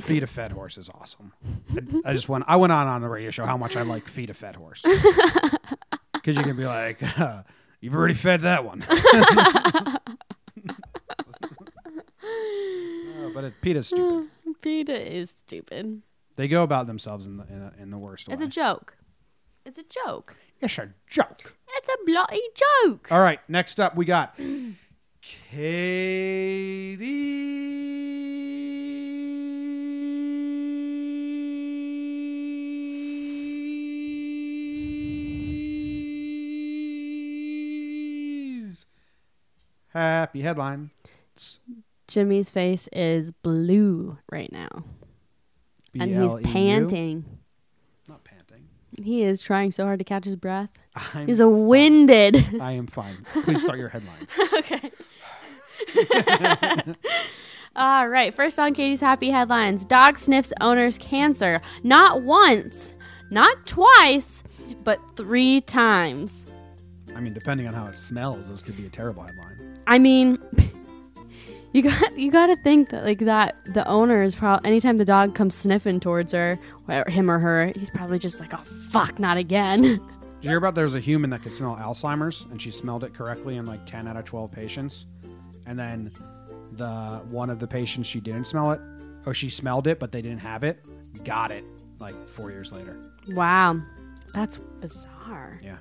[0.00, 1.34] Feed a fed horse is awesome.
[1.70, 2.44] I, I just went.
[2.48, 4.82] I went on on the radio show how much I like feed a fed horse
[6.28, 7.00] because you can be like,
[7.80, 8.84] you've already fed that one.
[12.20, 14.28] Uh, but it, PETA's stupid.
[14.60, 16.02] PETA is stupid.
[16.36, 18.34] They go about themselves in the in, a, in the worst way.
[18.34, 18.46] It's way.
[18.46, 18.96] a joke.
[19.64, 20.36] It's a joke.
[20.60, 21.54] it's a joke.
[21.76, 22.42] It's a bloody
[22.84, 23.10] joke.
[23.10, 24.36] All right, next up we got
[25.22, 26.98] Kaity's
[40.00, 40.90] happy headline.
[42.06, 44.84] Jimmy's face is blue right now.
[45.98, 47.24] And he's panting.
[48.08, 48.68] Not panting.
[49.02, 50.72] He is trying so hard to catch his breath.
[51.14, 52.60] I'm, He's a winded.
[52.60, 53.24] I am fine.
[53.44, 54.30] Please start your headlines.
[54.54, 54.90] okay.
[57.76, 58.34] All right.
[58.34, 61.60] First on Kaity's happy headlines Dog sniffs owner's cancer.
[61.84, 62.94] Not once,
[63.30, 64.42] not twice,
[64.82, 66.46] but three times.
[67.18, 69.76] I mean, depending on how it smells, this could be a terrible headline.
[69.88, 70.38] I mean,
[71.72, 75.04] you got you got to think that like that the owner is probably anytime the
[75.04, 79.18] dog comes sniffing towards her, or him or her, he's probably just like, oh fuck,
[79.18, 79.82] not again.
[79.82, 80.00] Did
[80.42, 83.56] you hear about there's a human that could smell Alzheimer's and she smelled it correctly
[83.56, 85.06] in like 10 out of 12 patients?
[85.66, 86.12] And then
[86.70, 88.80] the one of the patients she didn't smell it
[89.26, 90.84] or she smelled it but they didn't have it,
[91.24, 91.64] got it
[91.98, 92.96] like 4 years later.
[93.30, 93.80] wow,
[94.32, 95.58] that's bizarre.
[95.60, 95.78] Yeah.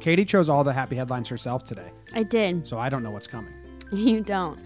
[0.00, 2.66] Kaity chose all the happy headlines herself today, I did.
[2.66, 3.54] so I don't know what's coming.
[3.92, 4.60] You don't.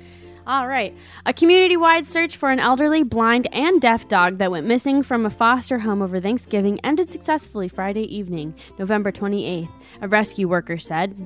[0.46, 0.94] All right.
[1.24, 5.24] A community wide search for an elderly, blind, and deaf dog that went missing from
[5.24, 9.70] a foster home over Thanksgiving ended successfully Friday evening, November 28th,
[10.02, 11.18] a rescue worker said.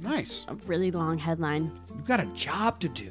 [0.00, 0.46] Nice.
[0.48, 1.70] A really long headline.
[1.94, 3.10] You've got a job to do.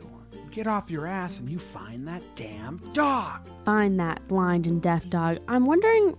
[0.49, 3.47] Get off your ass and you find that damn dog.
[3.65, 5.37] Find that blind and deaf dog.
[5.47, 6.17] I'm wondering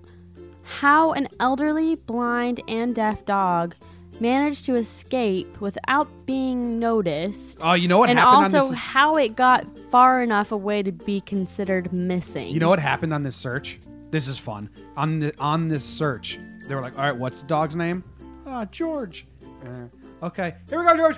[0.63, 3.75] how an elderly, blind, and deaf dog
[4.21, 7.59] managed to escape without being noticed.
[7.63, 8.55] Oh, you know what and happened also on this?
[8.55, 12.49] And also, how it got far enough away to be considered missing.
[12.49, 13.79] You know what happened on this search?
[14.11, 14.71] This is fun.
[14.97, 18.05] On the on this search, they were like, "All right, what's the dog's name?"
[18.47, 19.27] Ah, George.
[19.65, 21.17] Uh, okay, here we go, George.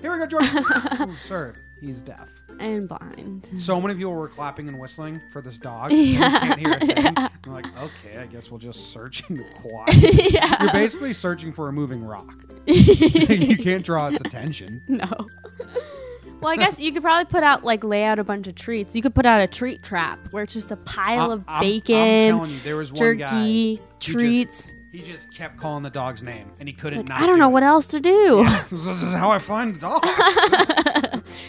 [0.00, 0.44] Here we go, George.
[0.54, 2.28] oh, sir, he's deaf.
[2.60, 3.48] And blind.
[3.56, 5.92] So many people were clapping and whistling for this dog.
[5.92, 7.14] you can't hear a thing.
[7.16, 10.60] I'm like, okay, I guess we'll just search in the quiet.
[10.62, 12.34] You're basically searching for a moving rock.
[12.66, 14.82] you can't draw its attention.
[14.88, 15.08] No.
[16.42, 18.94] Well, I guess you could probably put out like lay out a bunch of treats.
[18.96, 21.56] You could put out a treat trap where it's just a pile I- of I'm-
[21.56, 24.68] I'm bacon, telling you, there was one jerky, guy, he just- treats.
[24.92, 27.22] He just kept calling the dog's name, and he couldn't Like, not.
[27.22, 27.52] I don't do know it.
[27.52, 28.44] what else to do.
[28.70, 30.08] this is how I find dogs.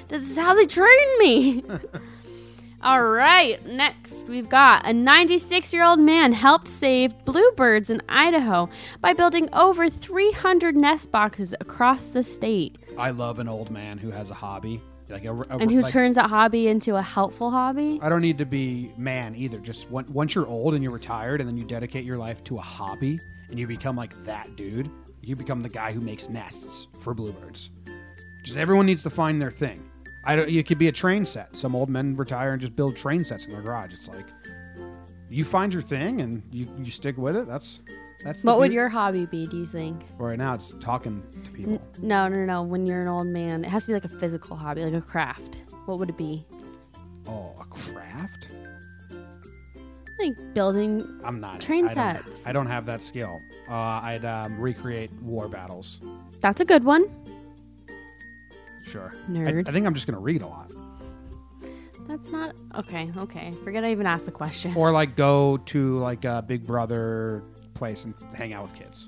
[0.08, 1.64] This is how they train me.
[2.84, 8.70] All right, next we've got a 96 year old man helped save bluebirds in Idaho
[9.02, 12.80] by building over 300 nest boxes across the state.
[12.98, 15.92] I love an old man who has a hobby, like a, a- And who like,
[15.92, 18.00] turns that hobby into a helpful hobby?
[18.02, 19.60] I don't need to be man either.
[19.60, 22.62] Just once you're old and you're retired, and then you dedicate your life to a
[22.62, 24.90] hobby, and you become like that dude.
[25.22, 27.70] You become the guy who makes nests for bluebirds.
[28.44, 29.84] Just everyone needs to find their thing.
[30.24, 30.50] I don't.
[30.50, 31.56] You could be a train set.
[31.58, 33.94] Some old men retire and just build train sets in their garage.
[33.94, 34.26] It's like
[35.30, 37.48] you find your thing and you, you stick with it.
[37.48, 37.80] That's
[38.24, 38.42] that's.
[38.42, 40.02] the What would your hobby be, do you think?
[40.18, 40.54] Right now?
[40.54, 41.74] It's talking to people.
[41.74, 42.62] N- no, no, no.
[42.64, 45.02] When you're an old man, it has to be like a physical hobby, like a
[45.02, 45.58] craft.
[45.86, 46.46] What would it be?
[47.28, 48.48] Oh, a craft.
[50.20, 51.20] Like building.
[51.24, 52.46] I'm not Train I don't- sets.
[52.46, 53.40] I don't have that skill.
[53.70, 53.74] Uh,
[54.04, 56.00] I'd um, recreate war battles.
[56.42, 57.06] That's a good one.
[58.92, 59.14] Sure.
[59.30, 59.68] Nerd.
[59.68, 60.72] I, I think I'm just gonna read a lot,
[62.08, 63.10] That's not okay.
[63.18, 64.74] Okay, forget I even asked the question.
[64.76, 69.08] or like go to like a Big Brother place and hang out with kids.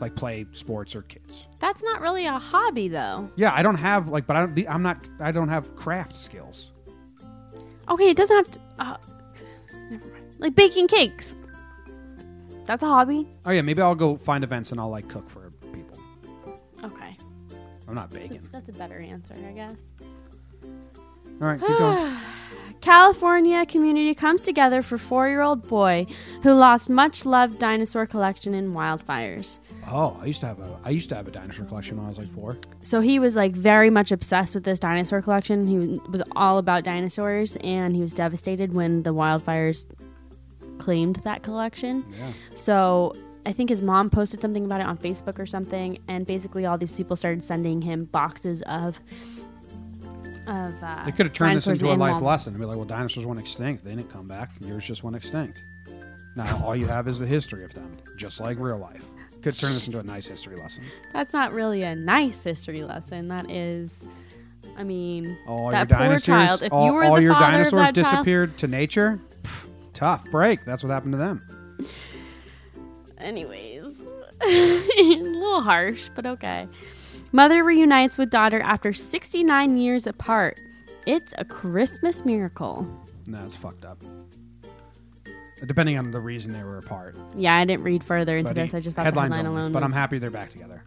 [0.00, 1.46] like play sports or kids.
[1.60, 3.30] That's not really a hobby, though.
[3.36, 4.68] Yeah, I don't have like, but I don't.
[4.68, 4.98] I'm not.
[5.18, 6.72] I don't have craft skills.
[7.88, 8.60] Okay, it doesn't have to.
[8.78, 8.96] Uh,
[9.90, 10.34] never mind.
[10.38, 11.34] Like baking cakes.
[12.66, 13.26] That's a hobby.
[13.46, 15.45] Oh yeah, maybe I'll go find events and I'll like cook for.
[17.88, 18.40] I'm not baking.
[18.52, 19.76] That's a better answer, I guess.
[21.40, 22.16] All right, keep going.
[22.80, 26.06] California community comes together for four-year-old boy
[26.42, 29.58] who lost much loved dinosaur collection in wildfires.
[29.90, 30.78] Oh, I used to have a.
[30.84, 32.58] I used to have a dinosaur collection when I was like four.
[32.82, 35.66] So he was like very much obsessed with this dinosaur collection.
[35.66, 39.86] He was all about dinosaurs, and he was devastated when the wildfires
[40.78, 42.04] claimed that collection.
[42.18, 42.32] Yeah.
[42.54, 46.66] So I think his mom posted something about it on Facebook or something, and basically
[46.66, 49.00] all these people started sending him boxes of.
[50.48, 52.84] Of, uh, They could have turned this into a life lesson and be like, well,
[52.84, 53.84] dinosaurs went extinct.
[53.84, 54.50] They didn't come back.
[54.60, 55.60] Yours just went extinct.
[56.36, 59.02] Now all you have is the history of them, just like real life.
[59.42, 60.84] Could turn this into a nice history lesson.
[61.12, 63.28] That's not really a nice history lesson.
[63.28, 64.06] That is,
[64.76, 66.62] I mean, All that your poor child.
[66.62, 69.20] If all, you were all the your father dinosaurs of that child, disappeared to nature.
[69.42, 70.64] Pff, tough break.
[70.64, 71.40] That's what happened to them.
[73.18, 74.00] Anyways,
[74.42, 76.68] a little harsh, but okay.
[77.32, 80.58] Mother reunites with daughter after 69 years apart.
[81.06, 82.86] It's a Christmas miracle.
[83.26, 84.02] No, it's fucked up.
[85.66, 87.16] Depending on the reason they were apart.
[87.36, 88.72] Yeah, I didn't read further into But this.
[88.72, 89.72] he- I just thought headlines the headline only, alone.
[89.72, 90.82] But I'm happy they're back together.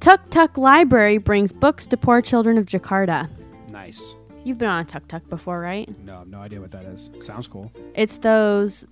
[0.00, 3.28] Tuk Tuk Library brings books to poor children of Jakarta.
[3.70, 4.14] Nice.
[4.44, 5.88] You've been on a tuk tuk before, right?
[6.04, 7.10] No, I have no idea what that is.
[7.22, 7.72] Sounds cool.
[7.94, 8.84] It's those,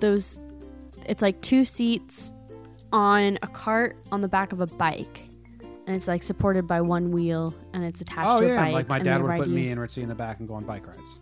[0.00, 0.40] those.
[1.06, 2.32] It's like two seats
[2.92, 5.20] on a cart on the back of a bike,
[5.86, 8.72] and it's like supported by one wheel, and it's attached Oh to a yeah, bike.
[8.72, 9.54] like my dad would put you.
[9.54, 11.18] me and Ritzy in the back and go on bike rides.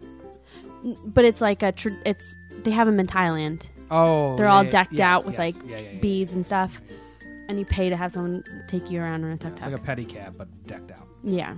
[1.07, 1.73] but it's like a.
[1.73, 2.25] Tr- it's
[2.65, 3.69] they have them in Thailand.
[3.91, 5.57] Oh, They're all yeah, decked yes, out with yes.
[5.57, 6.81] like Yeah, beads and stuff,
[7.49, 9.73] and you pay to have someone take you around on a tuk It's tuk.
[9.73, 11.07] like a pedicab, but decked out.
[11.25, 11.57] Yeah.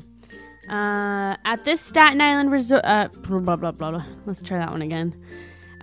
[0.69, 4.05] Uh, at this Staten Island resort, uh, blah, blah, blah, blah.
[4.27, 5.15] Let's try that one again.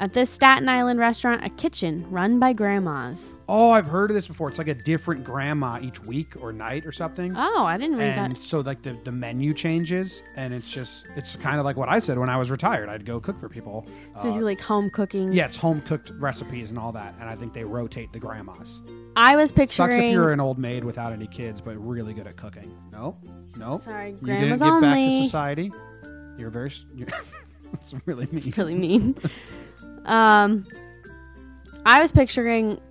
[0.01, 3.35] At this Staten Island restaurant, a kitchen run by grandmas.
[3.49, 4.47] Oh, I've heard of this before.
[4.47, 7.33] It's like a different grandma each week or night or something.
[7.35, 8.25] Oh, I didn't read that.
[8.27, 8.39] and that.
[8.39, 11.99] so like the, the menu changes and it's just it's kind of like what i
[11.99, 14.89] said when i was retired i'd go cook for people It's Uh, basically like home
[14.89, 15.33] cooking.
[15.33, 18.81] yeah it's home cooked recipes and all that and i think they rotate the grandmas
[19.15, 19.89] I was picturing.
[19.91, 23.17] sucks if you're an old maid without any kids but really good at cooking no
[23.57, 25.23] no Sorry, you didn't grandmas get back to only.
[25.25, 25.71] society
[26.37, 27.07] you're very you're,
[27.73, 29.15] that's really mean really mean.
[30.09, 30.65] um,
[31.85, 32.81] I was picturing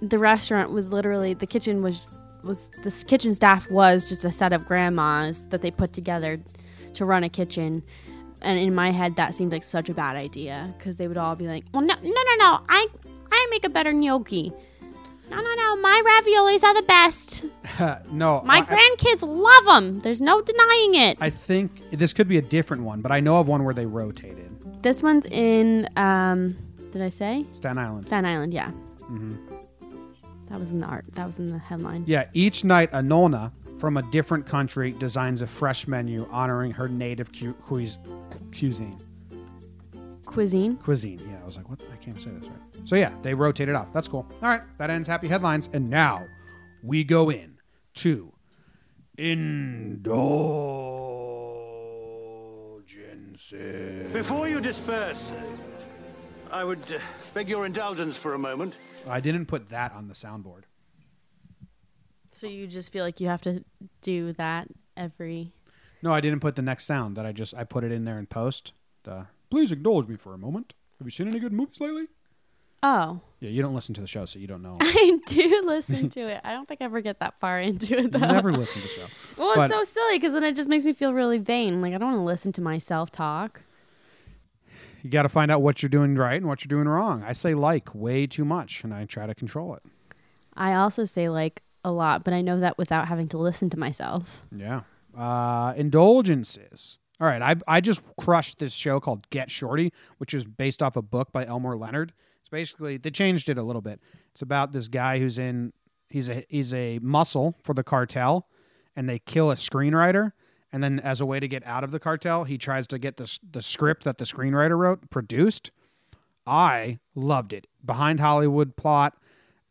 [0.00, 2.00] the restaurant was literally the kitchen was
[2.44, 6.40] was this kitchen staff was just a set of grandmas that they put together
[6.94, 7.82] to run a kitchen.
[8.40, 11.34] And in my head, that seemed like such a bad idea because they would all
[11.34, 12.60] be like, "Well, no, no, no, no!
[12.68, 12.86] I,
[13.32, 14.52] I make a better gnocchi.
[15.28, 15.76] No, no, no!
[15.76, 17.42] My raviolis are the best.
[18.12, 19.98] no My I- grandkids love them.
[20.00, 21.18] There's no denying it.
[21.20, 23.86] I think this could be a different one but i know of one where they
[23.86, 24.48] rotated
[24.82, 26.56] this one's in, um,
[26.92, 28.70] did I say staten island Staten Island, yeah.
[29.02, 29.36] Mm-hmm.
[30.46, 31.04] That was in the art.
[31.12, 32.04] That was in the headline.
[32.06, 36.88] Yeah, each night a nonna from a different country designs a fresh menu honoring her
[36.88, 37.98] native cu- cuis-
[38.56, 38.98] cuisine.
[40.24, 40.76] Cuisine.
[40.78, 41.20] Cuisine.
[41.30, 41.80] Yeah, I was like, what?
[41.92, 42.88] I can't say this right.
[42.88, 43.92] So yeah, they rotate it out.
[43.92, 44.26] That's cool.
[44.42, 46.26] All right, that ends happy headlines, and now
[46.82, 47.58] we go in
[47.94, 48.32] to
[53.28, 54.12] indulgences.
[54.12, 55.32] Before you disperse,
[56.50, 56.98] I would uh,
[57.34, 58.76] beg your indulgence for a moment.
[59.08, 60.62] I didn't put that on the soundboard.
[62.32, 63.64] So you just feel like you have to
[64.02, 65.52] do that every.
[66.02, 67.16] No, I didn't put the next sound.
[67.16, 68.72] That I just I put it in there in post.
[69.04, 70.74] The, Please indulge me for a moment.
[70.98, 72.06] Have you seen any good movies lately?
[72.82, 74.76] Oh, Yeah, you don't listen to the show, so you don't know.
[74.80, 76.40] I do listen to it.
[76.44, 78.18] I don't think I ever get that far into it though.
[78.20, 79.06] Never listen to the show.
[79.36, 81.80] Well, But- it's so silly because then it just makes me feel really vain.
[81.82, 83.62] Like I don't want to listen to myself talk.
[85.02, 87.22] You got to find out what you're doing right and what you're doing wrong.
[87.22, 89.82] I say like way too much, and I try to control it.
[90.54, 93.78] I also say like a lot, but I know that without having to listen to
[93.78, 94.42] myself.
[94.54, 94.82] Yeah.
[95.16, 96.98] Uh, indulgences.
[97.20, 100.94] All right, I I just crushed this show called Get Shorty, which is based off
[100.94, 102.12] a book by Elmore Leonard.
[102.40, 104.00] It's basically they changed it a little bit.
[104.30, 105.72] It's about this guy who's in
[106.10, 108.46] he's a he's a muscle for the cartel,
[108.94, 110.32] and they kill a screenwriter.
[110.72, 113.16] And then, as a way to get out of the cartel, he tries to get
[113.16, 115.70] the the script that the screenwriter wrote produced.
[116.46, 117.66] I loved it.
[117.84, 119.16] Behind Hollywood plot,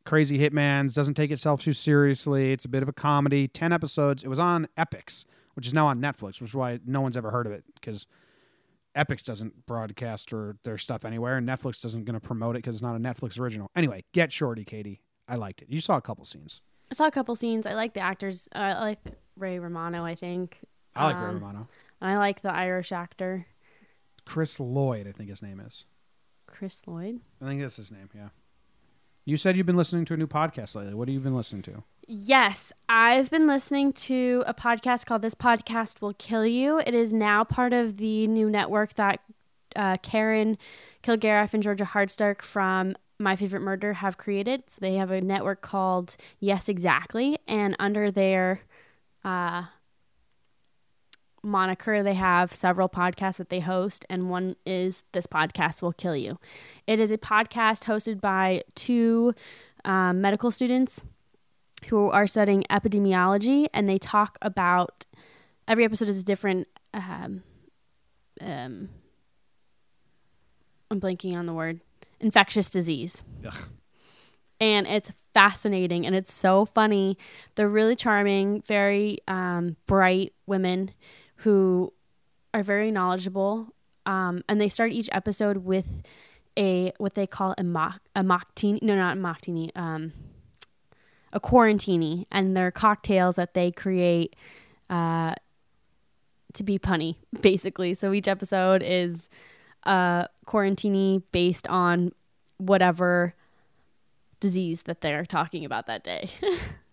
[0.06, 2.52] crazy hitmans doesn't take itself too seriously.
[2.52, 3.48] It's a bit of a comedy.
[3.48, 4.24] Ten episodes.
[4.24, 7.32] It was on Epix, which is now on Netflix, which is why no one's ever
[7.32, 8.08] heard of it because
[8.96, 12.76] Epix doesn't broadcast or their stuff anywhere, and Netflix isn't going to promote it because
[12.76, 13.70] it's not a Netflix original.
[13.76, 15.00] Anyway, get Shorty, Kaity.
[15.28, 15.70] I liked it.
[15.70, 16.62] You saw a couple scenes.
[16.92, 17.66] I saw a couple scenes.
[17.66, 18.48] I like the actors.
[18.56, 19.00] Uh, I like
[19.36, 20.04] Ray Romano.
[20.04, 20.58] I think.
[20.98, 21.68] I like Ray Um, Romano.
[22.02, 23.48] And I like the Irish actor
[24.26, 25.86] Chris Lloyd, I think his name is.
[26.48, 27.20] Chris Lloyd.
[27.42, 28.10] I think that's his name.
[28.14, 28.30] Yeah.
[29.26, 30.94] You said you've been listening to a new podcast lately.
[30.94, 31.84] What have you been listening to?
[32.08, 36.80] Yes, I've been listening to a podcast called This Podcast Will Kill You.
[36.80, 39.20] It is now part of the new network that
[39.76, 40.58] uh, Karen
[41.04, 44.64] Kilgariff and Georgia Hardstark from My Favorite Murder have created.
[44.68, 48.62] So they have a network called Yes Exactly, and under their
[49.26, 49.66] uh,
[51.48, 56.16] moniker, they have several podcasts that they host, and one is This Podcast Will Kill
[56.16, 56.38] You.
[56.86, 59.34] It is a podcast hosted by two
[59.86, 61.02] um, medical students
[61.88, 65.06] who are studying epidemiology, and they talk about
[65.68, 66.68] every episode is a different.
[66.94, 67.44] Um,
[68.42, 68.90] um,
[70.92, 71.82] I'm blanking on the word
[72.20, 73.24] infectious disease.
[73.46, 73.54] Ugh.
[74.60, 77.18] And it's fascinating and it's so funny.
[77.56, 80.92] They're really charming, very um, bright women
[81.38, 81.94] who
[82.54, 83.74] are very knowledgeable.
[84.06, 86.04] Um, and they start each episode with
[86.58, 88.82] a what they call a mock a mocktini.
[88.82, 89.76] No, not a mocktini.
[89.76, 90.14] Um,
[91.34, 94.36] a quarantini, and they're cocktails that they create
[94.90, 95.36] uh,
[96.54, 97.94] to be punny, basically.
[97.94, 99.30] So each episode is
[99.84, 102.12] a quarantini based on
[102.58, 103.36] whatever
[104.40, 106.30] disease that they're talking about that day.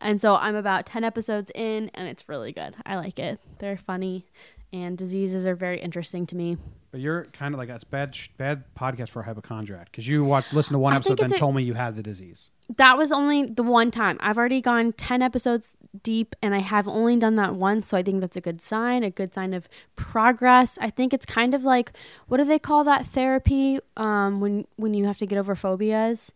[0.00, 2.74] and so I'm about 10 episodes in, and it's really good.
[2.86, 3.40] I like it.
[3.58, 4.26] They're funny,
[4.72, 6.56] and diseases are very interesting to me.
[6.90, 10.24] But you're kind of like that's bad, sh- bad podcast for a hypochondriac because you
[10.24, 12.50] watched, listened to one I episode, then a- told me you had the disease.
[12.76, 14.16] That was only the one time.
[14.20, 17.88] I've already gone 10 episodes deep and I have only done that once.
[17.88, 20.78] So I think that's a good sign, a good sign of progress.
[20.80, 21.92] I think it's kind of like,
[22.28, 26.32] what do they call that therapy um, when, when you have to get over phobias?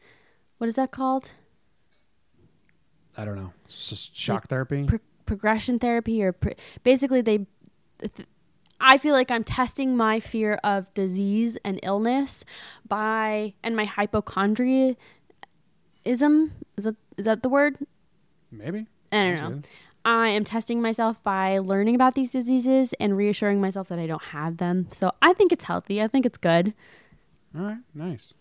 [0.59, 1.31] What is that called?
[3.17, 3.53] I don't know.
[3.69, 4.85] S- shock therapy.
[4.85, 6.51] Pro- progression therapy or pr-
[6.83, 7.47] basically they
[8.01, 8.29] th-
[8.81, 12.45] I feel like I'm testing my fear of disease and illness
[12.87, 14.97] by and my hypochondriaism
[16.05, 16.21] is
[16.85, 17.79] that is that the word?
[18.51, 18.87] Maybe.
[19.12, 19.62] I don't know.
[20.05, 24.23] I am testing myself by learning about these diseases and reassuring myself that I don't
[24.23, 24.89] have them.
[24.91, 26.03] So I think it's healthy.
[26.03, 26.75] I think it's good.
[27.57, 27.79] All right.
[27.95, 28.35] Nice.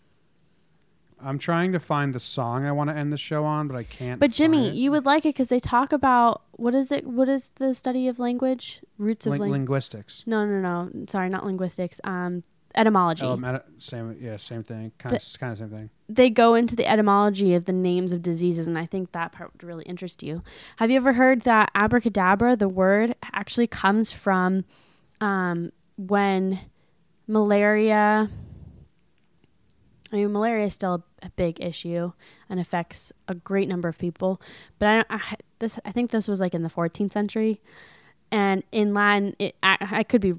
[1.24, 3.84] I'm trying to find the song I want to end the show on, but I
[3.84, 4.20] can't.
[4.20, 7.06] But Jimmy, you would like it because they talk about what is it?
[7.06, 8.82] What is the study of language?
[8.98, 9.50] Roots of language.
[9.50, 10.22] linguistics.
[10.26, 11.06] no, no, no.
[11.08, 12.00] Sorry, not linguistics.
[12.04, 12.42] Um,
[12.74, 13.24] etymology.
[13.24, 14.16] Oh, meta- same.
[14.20, 14.92] Yeah, same thing.
[14.98, 15.90] Kind of, kind of same thing.
[16.08, 19.52] they go into the etymology of the names of diseases, and I think that part
[19.52, 20.42] would really interest you.
[20.76, 24.64] Have you ever heard that abracadabra, the word, actually comes from
[25.20, 26.60] um, when
[27.26, 28.30] malaria?
[30.14, 32.12] I mean, malaria is still a, a big issue
[32.48, 34.40] and affects a great number of people.
[34.78, 37.60] But I, don't- I this I think this was like in the 14th century,
[38.30, 40.34] and in Latin, it, I, I could be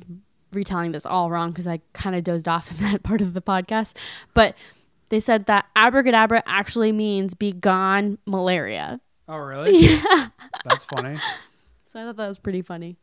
[0.54, 3.42] retelling this all wrong because I kind of dozed off in that part of the
[3.42, 3.96] podcast,
[4.34, 4.56] but
[5.10, 9.00] they said that abracadabra actually means be gone malaria.
[9.28, 9.76] Oh, really?
[9.86, 10.28] Yeah.
[10.64, 11.18] That's funny.
[11.92, 12.98] So I thought that was pretty funny.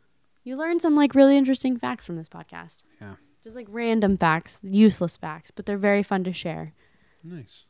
[0.44, 2.82] You learned some like really interesting facts from this podcast.
[3.00, 3.14] Yeah.
[3.42, 6.74] Just like random facts, useless facts, but they're very fun to share.
[7.24, 7.64] Nice.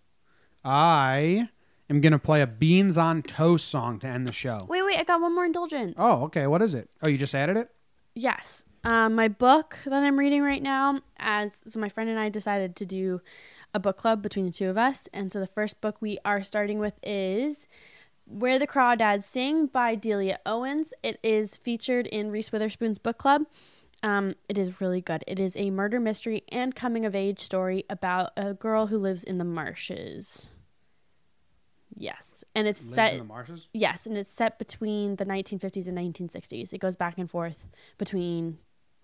[0.65, 1.49] I
[1.89, 4.67] am gonna play a beans on toast song to end the show.
[4.69, 5.95] Wait, wait, I got one more indulgence.
[5.97, 6.47] Oh, okay.
[6.47, 6.91] What is it?
[7.05, 7.71] Oh, you just added it.
[8.15, 8.65] Yes.
[8.85, 12.77] Um, my book that I'm reading right now, as so my friend and I decided
[12.77, 13.21] to do
[13.73, 16.43] a book club between the two of us, and so the first book we are
[16.43, 17.69] starting with is
[18.27, 20.93] "Where the Crawdads Sing" by Delia Owens.
[21.03, 23.47] It is featured in Reese Witherspoon's book club.
[24.03, 25.23] Um, it is really good.
[25.29, 29.23] It is a murder mystery and coming of age story about a girl who lives
[29.23, 30.51] in the marshes.
[31.95, 33.69] Yes, and it's Lives set in the marshes.
[33.73, 36.73] Yes, and it's set between the 1950s and 1960s.
[36.73, 37.67] It goes back and forth
[37.99, 38.59] between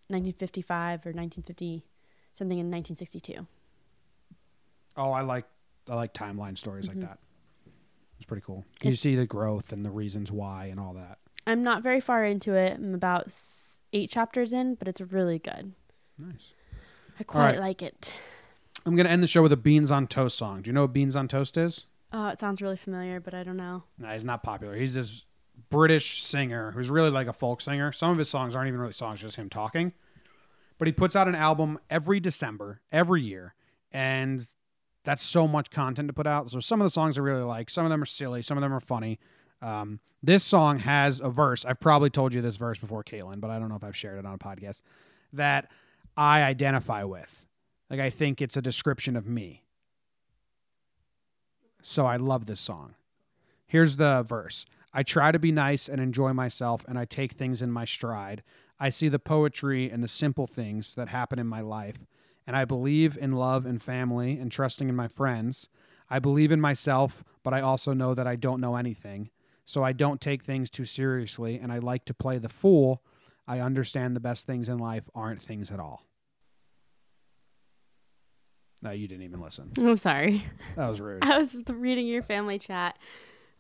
[0.09, 1.85] 1955 or 1950
[2.33, 3.47] something in 1962.
[4.97, 5.45] Oh, I like
[5.91, 7.01] I like timeline stories Mm-hmm.
[7.01, 7.19] like that.
[8.17, 8.65] It's pretty cool.
[8.83, 11.19] You It's- see the growth and the reasons why and all that.
[11.49, 12.75] I'm not very far into it.
[12.75, 13.35] I'm about
[13.93, 15.73] 8 chapters in, but it's really good.
[16.19, 16.53] Nice.
[17.19, 17.61] I quite right.
[17.61, 18.13] like it.
[18.87, 20.63] I'm gonna end the show with a beans on toast song.
[20.63, 21.87] Do you know what beans on toast is?
[22.13, 23.83] Oh, it sounds really familiar, but I don't know.
[23.99, 24.77] Nah, he's not popular.
[24.77, 25.25] He's this
[25.71, 27.93] British singer who's really like a folk singer.
[27.93, 29.93] Some of his songs aren't even really songs, just him talking.
[30.79, 33.55] But he puts out an album every December, every year,
[33.91, 34.47] and
[35.05, 36.51] that's so much content to put out.
[36.51, 37.69] So some of the songs I really like.
[37.69, 38.43] Some of them are silly.
[38.43, 39.19] Some of them are funny.
[39.63, 41.65] Um, this song has a verse.
[41.65, 44.19] I've probably told you this verse before, Caitlin, but I don't know if I've shared
[44.19, 44.83] it on a podcast
[45.33, 45.71] that
[46.17, 47.47] I identify with.
[47.91, 49.65] Like I think it's a description of me.
[51.83, 52.95] so I love this song.
[53.67, 57.63] Here's the verse I try to be nice and enjoy myself, and I take things
[57.63, 58.43] in my stride.
[58.81, 62.07] I see the poetry and the simple things that happen in my life,
[62.47, 65.69] and I believe in love and family and trusting in my friends.
[66.11, 69.31] I believe in myself, but I also know that I don't know anything.
[69.69, 73.03] So I don't take things too seriously, and I like to play the fool.
[73.47, 76.07] I understand the best things in life aren't things at all.
[78.81, 79.71] No, you didn't even listen.
[79.77, 80.43] I'm sorry.
[80.77, 81.19] That was rude.
[81.23, 82.97] I was reading your family chat.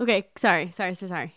[0.00, 1.34] Okay, sorry, sorry, so sorry.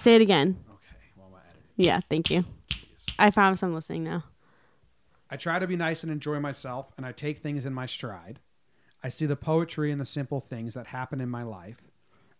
[0.00, 0.58] Say it again.
[0.68, 1.62] Okay, well, I'm editing.
[1.76, 2.44] Yeah, thank you.
[3.16, 4.24] I promise I'm listening now.
[5.30, 8.40] I try to be nice and enjoy myself, and I take things in my stride.
[9.04, 11.80] I see the poetry in the simple things that happen in my life,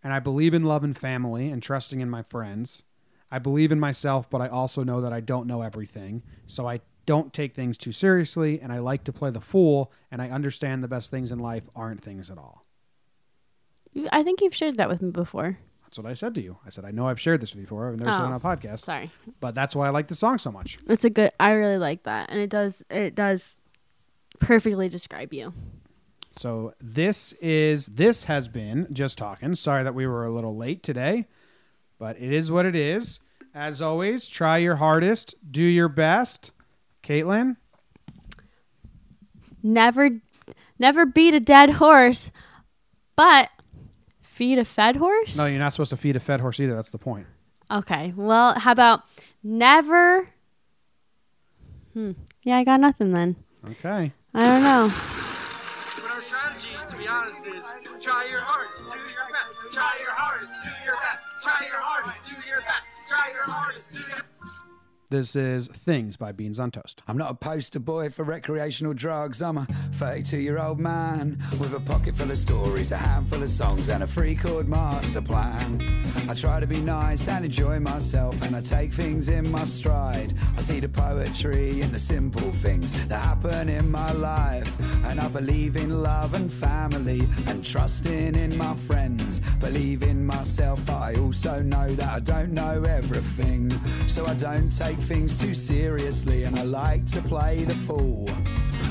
[0.03, 2.83] and I believe in love and family and trusting in my friends.
[3.31, 6.81] I believe in myself, but I also know that I don't know everything, so I
[7.05, 10.83] don't take things too seriously, and I like to play the fool, and I understand
[10.83, 12.65] the best things in life aren't things at all.
[14.11, 15.57] I think you've shared that with me before.
[15.83, 16.57] That's what I said to you.
[16.65, 17.89] I said, I know I've shared this with you before.
[17.89, 19.11] I've never said it on a Oh, podcast, Sorry.
[19.41, 20.77] but that's why I like the song so much.
[20.87, 22.29] It's a good I really like that.
[22.29, 23.57] And it does it does
[24.39, 25.53] perfectly describe you.
[26.37, 29.53] So this is this has been just talking.
[29.55, 31.27] Sorry that we were a little late today,
[31.99, 33.19] but it is what it is.
[33.53, 36.51] As always, try your hardest, do your best.
[37.03, 37.57] Caitlin,
[39.63, 40.21] Never
[40.79, 42.31] never beat a dead horse,
[43.15, 43.49] but
[44.21, 45.35] feed a fed horse?
[45.37, 46.75] no, you're not supposed to feed a fed horse either.
[46.75, 47.27] That's the point.
[47.69, 48.13] Okay.
[48.15, 49.01] Well, how about
[49.43, 50.29] never
[51.93, 52.11] Hmm.
[52.43, 53.35] Yeah, I got nothing then.
[53.69, 54.13] Okay.
[54.33, 54.93] I don't know.
[57.31, 59.53] Try your hardest, do your best.
[59.71, 61.23] Try your hardest, do your best.
[61.41, 62.87] Try your hardest, do your best.
[63.07, 64.30] Try your hardest, do your
[65.11, 67.01] This is Things by Beans on Toast.
[67.05, 69.41] I'm not a poster boy for recreational drugs.
[69.41, 73.49] I'm a 32 year old man with a pocket full of stories, a handful of
[73.49, 76.01] songs, and a free chord master plan.
[76.29, 80.33] I try to be nice and enjoy myself, and I take things in my stride.
[80.57, 84.73] I see the poetry in the simple things that happen in my life.
[85.03, 89.41] And I believe in love and family and trusting in my friends.
[89.59, 93.69] Believe in myself, but I also know that I don't know everything.
[94.07, 98.29] So I don't take things too seriously, and I like to play the fool.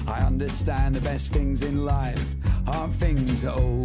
[0.06, 2.34] I understand the best things in life
[2.68, 3.84] aren't things at all.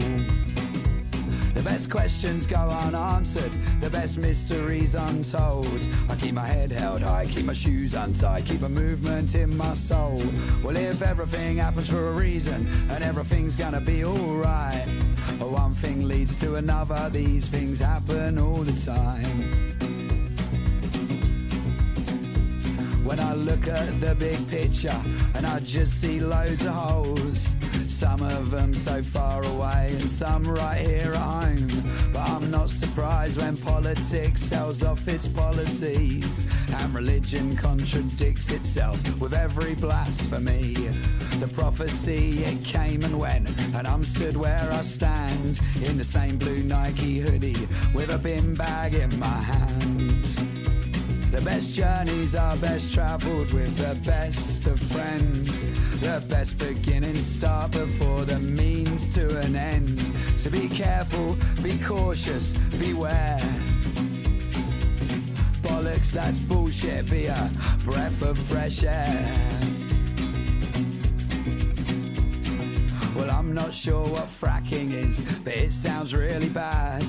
[1.55, 5.88] The best questions go unanswered, the best mysteries untold.
[6.09, 9.73] I keep my head held high, keep my shoes untied, keep a movement in my
[9.73, 10.21] soul.
[10.63, 14.88] Well, if everything happens for a reason and everything's gonna be alright,
[15.39, 19.74] one thing leads to another, these things happen all the time.
[23.06, 24.99] When I look at the big picture
[25.36, 27.47] and I just see loads of holes.
[27.88, 31.68] Some of them so far away and some right here at home.
[32.12, 36.45] But I'm not surprised when politics sells off its policies
[36.80, 40.74] and religion contradicts itself with every blasphemy.
[41.39, 46.38] The prophecy, it came and went, and I'm stood where I stand in the same
[46.38, 50.55] blue Nike hoodie with a bin bag in my hand.
[51.36, 55.66] The best journeys are best travelled with the best of friends.
[56.00, 60.00] The best beginnings start before the means to an end.
[60.38, 63.38] So be careful, be cautious, beware.
[65.62, 67.50] Bollocks, that's bullshit, be a
[67.84, 69.30] breath of fresh air.
[73.14, 77.04] Well, I'm not sure what fracking is, but it sounds really bad.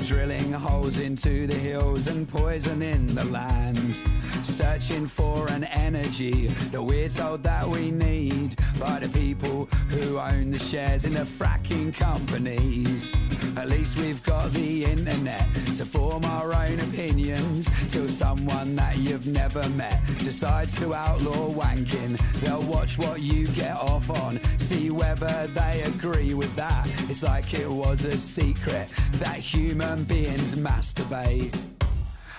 [0.00, 4.00] Drilling holes into the hills and poisoning the land.
[4.42, 10.50] Searching for an energy that we're told that we need by the people who own
[10.50, 13.12] the shares in the fracking companies.
[13.56, 15.46] At least we've got the internet
[15.76, 22.18] to form our own opinions till someone that you've never met decides to outlaw wanking.
[22.40, 26.86] They'll watch what you get off on, see whether they agree with that.
[27.10, 31.56] It's like it was a secret that human beings masturbate.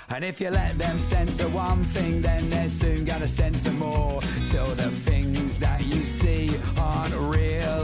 [0.10, 4.22] And if you let them censor one thing, then they're soon gonna censor more.
[4.46, 7.83] Till the things that you see aren't real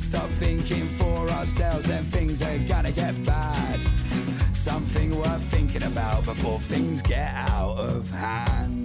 [0.00, 3.80] stop thinking for ourselves, then things are gonna get bad.
[4.52, 8.79] Something worth thinking about before things get out of hand.